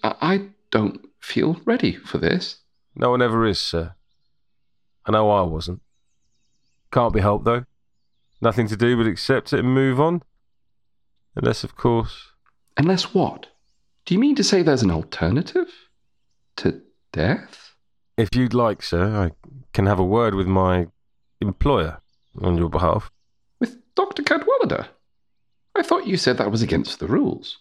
I, 0.01 0.15
I 0.21 0.41
don't 0.71 1.05
feel 1.19 1.61
ready 1.65 1.93
for 1.93 2.17
this. 2.17 2.57
No 2.95 3.11
one 3.11 3.21
ever 3.21 3.45
is, 3.45 3.59
sir. 3.59 3.93
I 5.05 5.11
know 5.11 5.29
I 5.29 5.43
wasn't. 5.43 5.81
Can't 6.91 7.13
be 7.13 7.19
helped, 7.19 7.45
though. 7.45 7.65
Nothing 8.41 8.67
to 8.69 8.75
do 8.75 8.97
but 8.97 9.05
accept 9.05 9.53
it 9.53 9.59
and 9.59 9.73
move 9.73 9.99
on. 9.99 10.23
Unless, 11.35 11.63
of 11.63 11.75
course. 11.75 12.31
Unless 12.75 13.13
what? 13.13 13.47
Do 14.05 14.15
you 14.15 14.19
mean 14.19 14.35
to 14.35 14.43
say 14.43 14.63
there's 14.63 14.83
an 14.83 14.91
alternative? 14.91 15.71
To 16.57 16.81
death? 17.13 17.75
If 18.17 18.29
you'd 18.33 18.55
like, 18.55 18.81
sir, 18.81 19.15
I 19.15 19.49
can 19.73 19.85
have 19.85 19.99
a 19.99 20.03
word 20.03 20.33
with 20.33 20.47
my 20.47 20.87
employer 21.39 22.01
on 22.41 22.57
your 22.57 22.69
behalf. 22.69 23.11
With 23.59 23.77
Dr. 23.93 24.23
Cadwallader? 24.23 24.87
I 25.75 25.83
thought 25.83 26.07
you 26.07 26.17
said 26.17 26.37
that 26.37 26.51
was 26.51 26.63
against 26.63 26.99
the 26.99 27.07
rules. 27.07 27.59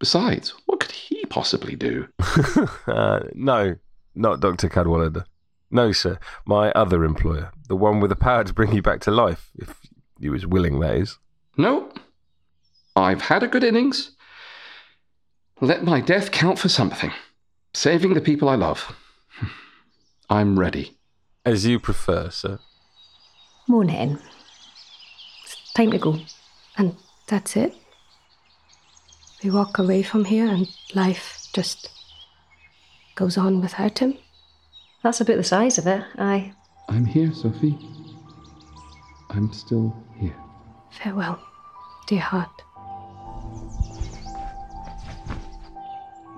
Besides, 0.00 0.54
what 0.64 0.80
could 0.80 0.92
he 0.92 1.24
possibly 1.26 1.76
do? 1.76 2.08
uh, 2.86 3.20
no, 3.34 3.76
not 4.14 4.40
Dr. 4.40 4.68
Cadwallader. 4.68 5.26
No, 5.70 5.92
sir. 5.92 6.18
My 6.46 6.72
other 6.72 7.04
employer. 7.04 7.52
The 7.68 7.76
one 7.76 8.00
with 8.00 8.08
the 8.08 8.16
power 8.16 8.42
to 8.42 8.52
bring 8.52 8.72
you 8.72 8.82
back 8.82 9.00
to 9.02 9.10
life, 9.10 9.50
if 9.56 9.78
you 10.18 10.32
was 10.32 10.46
willing, 10.46 10.80
that 10.80 10.96
is. 10.96 11.18
No. 11.56 11.92
I've 12.96 13.20
had 13.20 13.42
a 13.42 13.46
good 13.46 13.62
innings. 13.62 14.12
Let 15.60 15.84
my 15.84 16.00
death 16.00 16.32
count 16.32 16.58
for 16.58 16.70
something. 16.70 17.12
Saving 17.74 18.14
the 18.14 18.20
people 18.22 18.48
I 18.48 18.54
love. 18.54 18.96
I'm 20.30 20.58
ready. 20.58 20.96
As 21.44 21.66
you 21.66 21.78
prefer, 21.78 22.30
sir. 22.30 22.58
Morning. 23.68 24.18
It's 25.44 25.72
time 25.74 25.90
to 25.90 25.98
go. 25.98 26.18
And 26.78 26.96
that's 27.28 27.54
it. 27.54 27.76
We 29.42 29.50
walk 29.50 29.78
away 29.78 30.02
from 30.02 30.26
here 30.26 30.46
and 30.46 30.68
life 30.94 31.48
just 31.54 31.88
goes 33.14 33.38
on 33.38 33.62
without 33.62 33.98
him. 33.98 34.18
That's 35.02 35.20
about 35.22 35.38
the 35.38 35.44
size 35.44 35.78
of 35.78 35.86
it, 35.86 36.04
aye. 36.18 36.52
I'm 36.88 37.06
here, 37.06 37.32
Sophie. 37.32 37.78
I'm 39.30 39.50
still 39.52 39.96
here. 40.18 40.36
Farewell, 40.90 41.40
dear 42.06 42.20
heart. 42.20 42.50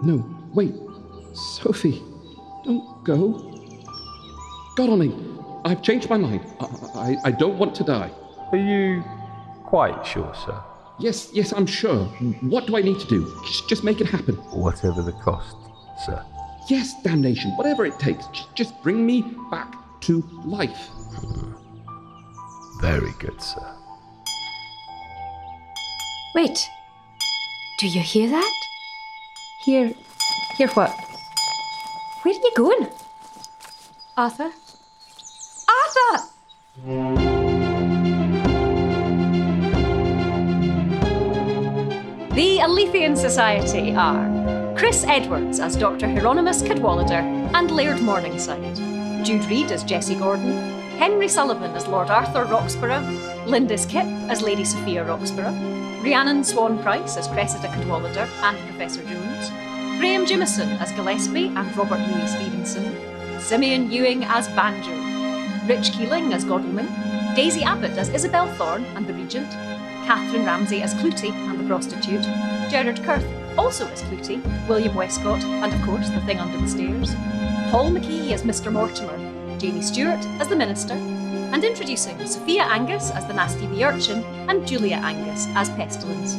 No, 0.02 0.24
wait. 0.52 0.74
Sophie, 1.34 2.02
don't 2.64 3.02
go. 3.04 3.32
God 4.76 4.90
on 4.90 4.98
me. 5.00 5.12
I've 5.64 5.82
changed 5.82 6.08
my 6.08 6.18
mind. 6.18 6.46
I, 6.60 6.66
I, 6.94 7.16
I 7.24 7.30
don't 7.32 7.58
want 7.58 7.74
to 7.76 7.84
die. 7.84 8.10
Are 8.52 8.58
you 8.58 9.02
quite 9.64 10.06
sure, 10.06 10.32
sir? 10.34 10.62
Yes, 10.98 11.30
yes, 11.32 11.52
I'm 11.52 11.66
sure. 11.66 12.04
What 12.42 12.66
do 12.66 12.76
I 12.76 12.82
need 12.82 13.00
to 13.00 13.06
do? 13.06 13.40
Just, 13.46 13.68
just 13.68 13.84
make 13.84 14.00
it 14.00 14.06
happen. 14.06 14.36
Whatever 14.50 15.02
the 15.02 15.12
cost, 15.12 15.56
sir. 16.04 16.24
Yes, 16.68 17.02
damnation, 17.02 17.50
whatever 17.52 17.84
it 17.84 17.98
takes. 17.98 18.26
Just, 18.28 18.54
just 18.54 18.82
bring 18.82 19.04
me 19.04 19.22
back 19.50 19.74
to 20.02 20.22
life. 20.44 20.88
Hmm. 21.16 21.52
Very 22.80 23.12
good, 23.18 23.40
sir. 23.40 23.76
Wait. 26.34 26.68
Do 27.78 27.88
you 27.88 28.00
hear 28.00 28.28
that? 28.30 28.52
Hear. 29.64 29.92
hear 30.56 30.68
what? 30.68 30.90
Where 32.22 32.34
are 32.34 32.38
you 32.38 32.52
going? 32.56 32.88
Arthur? 34.16 34.52
Arthur! 36.86 37.51
The 42.34 42.60
Alethian 42.60 43.14
Society 43.14 43.94
are 43.94 44.74
Chris 44.74 45.04
Edwards 45.04 45.60
as 45.60 45.76
Dr. 45.76 46.08
Hieronymus 46.08 46.62
Cadwallader 46.62 47.20
and 47.52 47.70
Laird 47.70 48.00
Morningside, 48.00 48.74
Jude 49.22 49.44
Reed 49.50 49.70
as 49.70 49.84
Jessie 49.84 50.14
Gordon, 50.14 50.56
Henry 50.96 51.28
Sullivan 51.28 51.72
as 51.72 51.86
Lord 51.86 52.08
Arthur 52.08 52.46
Roxburgh, 52.46 53.04
Lindis 53.46 53.84
Kipp 53.84 54.06
as 54.30 54.40
Lady 54.40 54.64
Sophia 54.64 55.04
Roxburgh, 55.04 55.54
Rhiannon 56.02 56.42
Swan 56.42 56.82
Price 56.82 57.18
as 57.18 57.28
Cressida 57.28 57.68
Cadwallader 57.68 58.26
and 58.40 58.58
Professor 58.60 59.04
Jones, 59.04 59.50
Graham 60.00 60.24
Jimison 60.24 60.80
as 60.80 60.90
Gillespie 60.92 61.48
and 61.48 61.76
Robert 61.76 62.00
Louis 62.00 62.32
Stevenson, 62.32 62.96
Simeon 63.42 63.92
Ewing 63.92 64.24
as 64.24 64.48
Banjo, 64.56 64.96
Rich 65.68 65.92
Keeling 65.92 66.32
as 66.32 66.44
Godalming, 66.44 66.88
Daisy 67.36 67.62
Abbott 67.62 67.98
as 67.98 68.08
Isabel 68.08 68.46
Thorne 68.54 68.86
and 68.96 69.06
the 69.06 69.12
Regent, 69.12 69.52
Catherine 70.06 70.44
Ramsay 70.44 70.82
as 70.82 70.94
Clootie 70.94 71.30
and 71.30 71.58
the 71.58 71.64
Prostitute, 71.64 72.22
Gerard 72.70 73.02
Kurth 73.04 73.24
also 73.58 73.86
as 73.88 74.02
Clootie, 74.02 74.42
William 74.68 74.94
Westcott, 74.94 75.42
and 75.44 75.72
of 75.72 75.82
course 75.82 76.08
the 76.08 76.20
Thing 76.22 76.38
Under 76.38 76.58
the 76.58 76.68
Stairs, 76.68 77.14
Paul 77.70 77.90
McKee 77.90 78.32
as 78.32 78.42
Mr. 78.42 78.72
Mortimer, 78.72 79.18
Jamie 79.58 79.82
Stewart 79.82 80.24
as 80.40 80.48
the 80.48 80.56
Minister, 80.56 80.94
and 80.94 81.64
introducing 81.64 82.26
Sophia 82.26 82.62
Angus 82.62 83.10
as 83.10 83.26
the 83.26 83.34
Nasty 83.34 83.66
Wee 83.66 83.84
Urchin 83.84 84.22
and 84.48 84.66
Julia 84.66 84.96
Angus 84.96 85.46
as 85.54 85.68
Pestilence. 85.70 86.36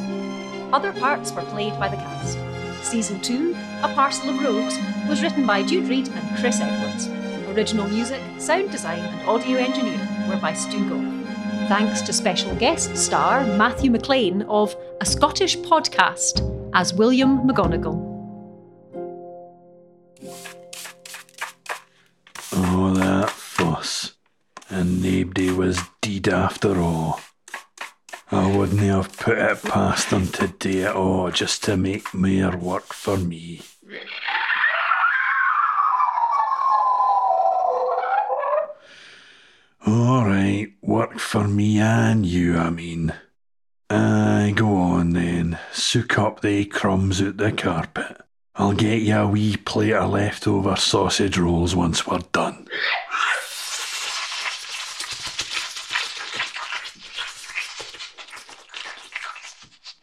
Other 0.72 0.92
parts 0.92 1.32
were 1.32 1.42
played 1.42 1.78
by 1.78 1.88
the 1.88 1.96
cast. 1.96 2.38
Season 2.84 3.20
2, 3.20 3.56
A 3.82 3.94
Parcel 3.94 4.30
of 4.30 4.42
Rogues, 4.42 4.76
was 5.08 5.22
written 5.22 5.46
by 5.46 5.62
Jude 5.62 5.88
Reed 5.88 6.08
and 6.08 6.38
Chris 6.38 6.60
Edwards. 6.60 7.08
Original 7.56 7.88
music, 7.88 8.20
sound 8.38 8.70
design, 8.70 8.98
and 8.98 9.28
audio 9.28 9.58
engineering 9.58 10.28
were 10.28 10.36
by 10.36 10.52
Stu 10.52 10.88
Goff. 10.88 11.13
Thanks 11.68 12.02
to 12.02 12.12
special 12.12 12.54
guest 12.56 12.94
star 12.94 13.42
Matthew 13.56 13.90
McLean 13.90 14.42
of 14.42 14.76
A 15.00 15.06
Scottish 15.06 15.56
Podcast 15.58 16.42
as 16.74 16.92
William 16.92 17.48
McGonagall. 17.48 18.12
Oh, 22.52 22.94
that 22.94 23.30
fuss. 23.30 24.14
And 24.68 25.02
nobody 25.02 25.50
was 25.50 25.80
deed 26.02 26.28
after 26.28 26.78
all. 26.80 27.20
I 28.30 28.54
wouldn't 28.54 28.80
have 28.80 29.16
put 29.16 29.38
it 29.38 29.62
past 29.62 30.10
them 30.10 30.28
to 30.28 30.48
do 30.48 30.86
it 30.86 30.94
all 30.94 31.30
just 31.30 31.64
to 31.64 31.78
make 31.78 32.12
more 32.12 32.56
work 32.56 32.92
for 32.92 33.16
me. 33.16 33.62
All 40.14 40.26
right, 40.26 40.68
work 40.80 41.18
for 41.18 41.48
me 41.48 41.80
and 41.80 42.24
you, 42.24 42.56
I 42.56 42.70
mean. 42.70 43.12
Aye, 43.90 44.52
go 44.54 44.76
on 44.76 45.12
then. 45.12 45.58
Soak 45.72 46.16
up 46.20 46.40
the 46.40 46.66
crumbs 46.66 47.20
out 47.20 47.36
the 47.36 47.50
carpet. 47.50 48.18
I'll 48.54 48.74
get 48.74 49.02
you 49.02 49.16
a 49.16 49.26
wee 49.26 49.56
plate 49.56 49.92
of 49.92 50.12
leftover 50.12 50.76
sausage 50.76 51.36
rolls 51.36 51.74
once 51.74 52.06
we're 52.06 52.20
done. 52.30 52.68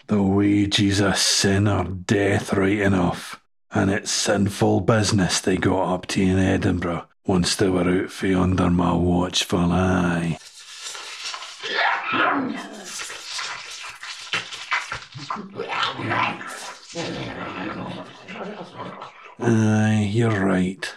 The 0.08 0.22
wages 0.22 1.00
of 1.00 1.18
sin 1.18 1.70
are 1.70 1.86
death 1.86 2.52
right 2.52 2.80
enough, 2.80 3.42
and 3.72 3.90
it's 3.90 4.12
sinful 4.12 4.82
business 4.82 5.40
they 5.40 5.56
got 5.56 5.94
up 5.94 6.06
to 6.08 6.22
in 6.22 6.38
Edinburgh 6.38 7.08
once 7.26 7.56
they 7.56 7.70
were 7.70 8.04
out 8.04 8.10
for 8.10 8.34
under 8.36 8.70
my 8.70 8.94
watchful 8.94 9.72
eye. 9.72 10.38
Aye, 19.40 20.10
you're 20.12 20.46
right. 20.46 20.94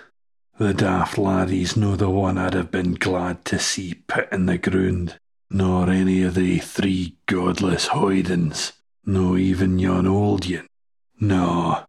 The 0.59 0.75
daft 0.75 1.19
laddie's 1.19 1.77
no 1.77 1.97
the 1.97 2.11
one 2.11 2.39
I'd 2.39 2.55
have 2.55 2.71
been 2.71 2.95
glad 2.95 3.45
to 3.47 3.59
see 3.59 3.95
put 4.07 4.33
in 4.33 4.47
the 4.47 4.59
ground, 4.59 5.19
nor 5.51 5.91
any 5.91 6.23
of 6.23 6.35
the 6.35 6.59
three 6.59 7.17
godless 7.27 7.89
hoydens, 7.89 8.73
no 9.05 9.37
even 9.37 9.79
yon 9.79 10.07
old 10.07 10.47
yin. 10.47 10.67
No, 11.21 11.85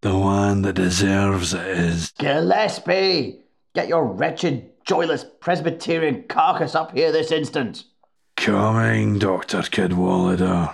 the 0.00 0.16
one 0.16 0.62
that 0.62 0.74
deserves 0.74 1.54
it 1.54 1.66
is. 1.66 2.12
Gillespie! 2.18 3.40
Get 3.72 3.88
your 3.88 4.04
wretched, 4.04 4.72
joyless 4.84 5.24
Presbyterian 5.40 6.24
carcass 6.28 6.74
up 6.74 6.92
here 6.92 7.12
this 7.12 7.30
instant! 7.30 7.84
Coming, 8.36 9.18
Dr. 9.18 9.62
Cadwallader. 9.62 10.70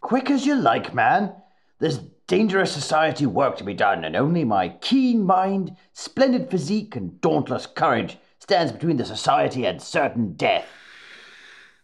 Quick 0.00 0.30
as 0.30 0.46
you 0.46 0.54
like, 0.54 0.94
man. 0.94 1.34
There's 1.80 1.98
dangerous 2.26 2.72
society 2.72 3.26
work 3.26 3.58
to 3.58 3.64
be 3.64 3.74
done, 3.74 4.04
and 4.04 4.16
only 4.16 4.44
my 4.44 4.70
keen 4.80 5.26
mind, 5.26 5.76
splendid 5.92 6.50
physique, 6.50 6.96
and 6.96 7.20
dauntless 7.20 7.66
courage 7.66 8.16
stands 8.38 8.72
between 8.72 8.96
the 8.96 9.04
society 9.04 9.66
and 9.66 9.82
certain 9.82 10.32
death. 10.32 10.66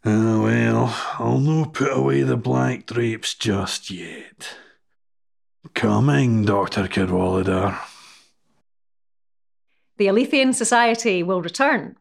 Ah, 0.04 0.40
well, 0.40 0.96
I'll 1.18 1.38
no 1.38 1.66
put 1.66 1.94
away 1.96 2.22
the 2.22 2.37
black 2.37 2.87
drapes 2.87 3.35
just 3.35 3.90
yet. 3.90 4.56
Coming, 5.74 6.44
Dr. 6.44 6.88
Cadwallader. 6.88 7.78
The 9.98 10.06
Alethian 10.06 10.54
Society 10.54 11.22
will 11.22 11.42
return. 11.42 11.96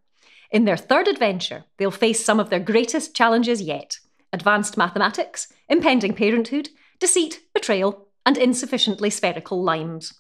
In 0.52 0.66
their 0.66 0.78
third 0.78 1.08
adventure, 1.08 1.66
they'll 1.78 1.92
face 1.92 2.24
some 2.24 2.40
of 2.40 2.50
their 2.50 2.60
greatest 2.60 3.16
challenges 3.16 3.62
yet 3.62 3.98
advanced 4.34 4.78
mathematics, 4.78 5.52
impending 5.68 6.14
parenthood, 6.14 6.70
deceit, 7.00 7.42
betrayal, 7.54 8.08
and 8.26 8.38
insufficiently 8.38 9.10
spherical 9.10 9.62
limes. 9.62 10.14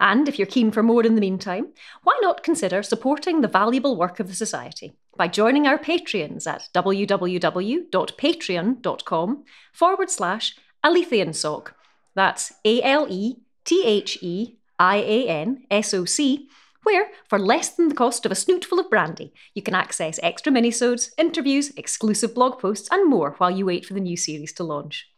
And 0.00 0.28
if 0.28 0.36
you're 0.38 0.46
keen 0.46 0.72
for 0.72 0.82
more 0.82 1.06
in 1.06 1.14
the 1.14 1.20
meantime, 1.20 1.68
why 2.02 2.18
not 2.22 2.42
consider 2.42 2.82
supporting 2.82 3.40
the 3.40 3.46
valuable 3.48 3.96
work 3.96 4.18
of 4.18 4.26
the 4.26 4.34
Society 4.34 4.94
by 5.16 5.28
joining 5.28 5.68
our 5.68 5.78
Patreons 5.78 6.44
at 6.46 6.68
www.patreon.com 6.74 9.44
forward 9.72 10.10
slash 10.10 10.56
Alethiansoc. 10.84 11.72
That's 12.14 12.52
A 12.64 12.82
L 12.82 13.06
E 13.08 13.36
T 13.64 13.84
H 13.84 14.18
E 14.22 14.56
I 14.78 14.96
A 14.96 15.28
N 15.28 15.64
S 15.70 15.94
O 15.94 16.04
C, 16.04 16.48
where, 16.82 17.08
for 17.28 17.38
less 17.38 17.70
than 17.70 17.88
the 17.88 17.94
cost 17.94 18.26
of 18.26 18.32
a 18.32 18.34
snootful 18.36 18.78
of 18.78 18.90
brandy, 18.90 19.32
you 19.54 19.62
can 19.62 19.74
access 19.74 20.18
extra 20.22 20.52
minisodes, 20.52 21.10
interviews, 21.16 21.72
exclusive 21.76 22.34
blog 22.34 22.58
posts, 22.58 22.88
and 22.90 23.08
more 23.08 23.34
while 23.38 23.50
you 23.50 23.66
wait 23.66 23.86
for 23.86 23.94
the 23.94 24.00
new 24.00 24.16
series 24.16 24.52
to 24.54 24.64
launch. 24.64 25.08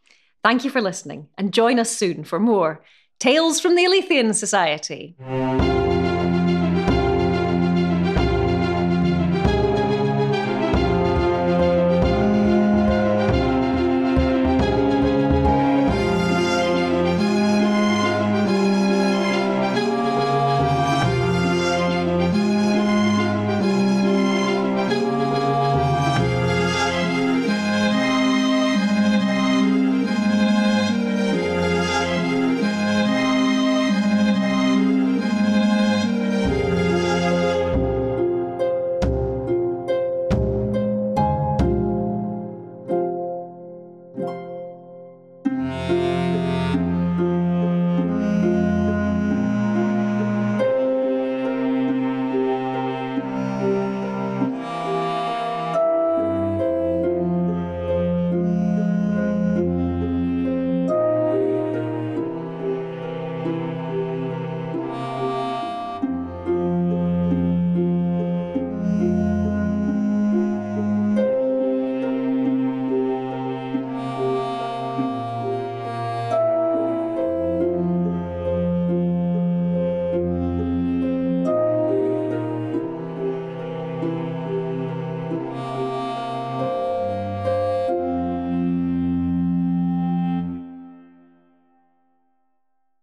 Thank 0.43 0.63
you 0.63 0.69
for 0.69 0.81
listening, 0.81 1.27
and 1.37 1.53
join 1.53 1.79
us 1.79 1.89
soon 1.95 2.23
for 2.23 2.39
more 2.39 2.83
Tales 3.19 3.59
from 3.59 3.75
the 3.75 3.85
Alethian 3.85 4.35
Society. 4.35 5.15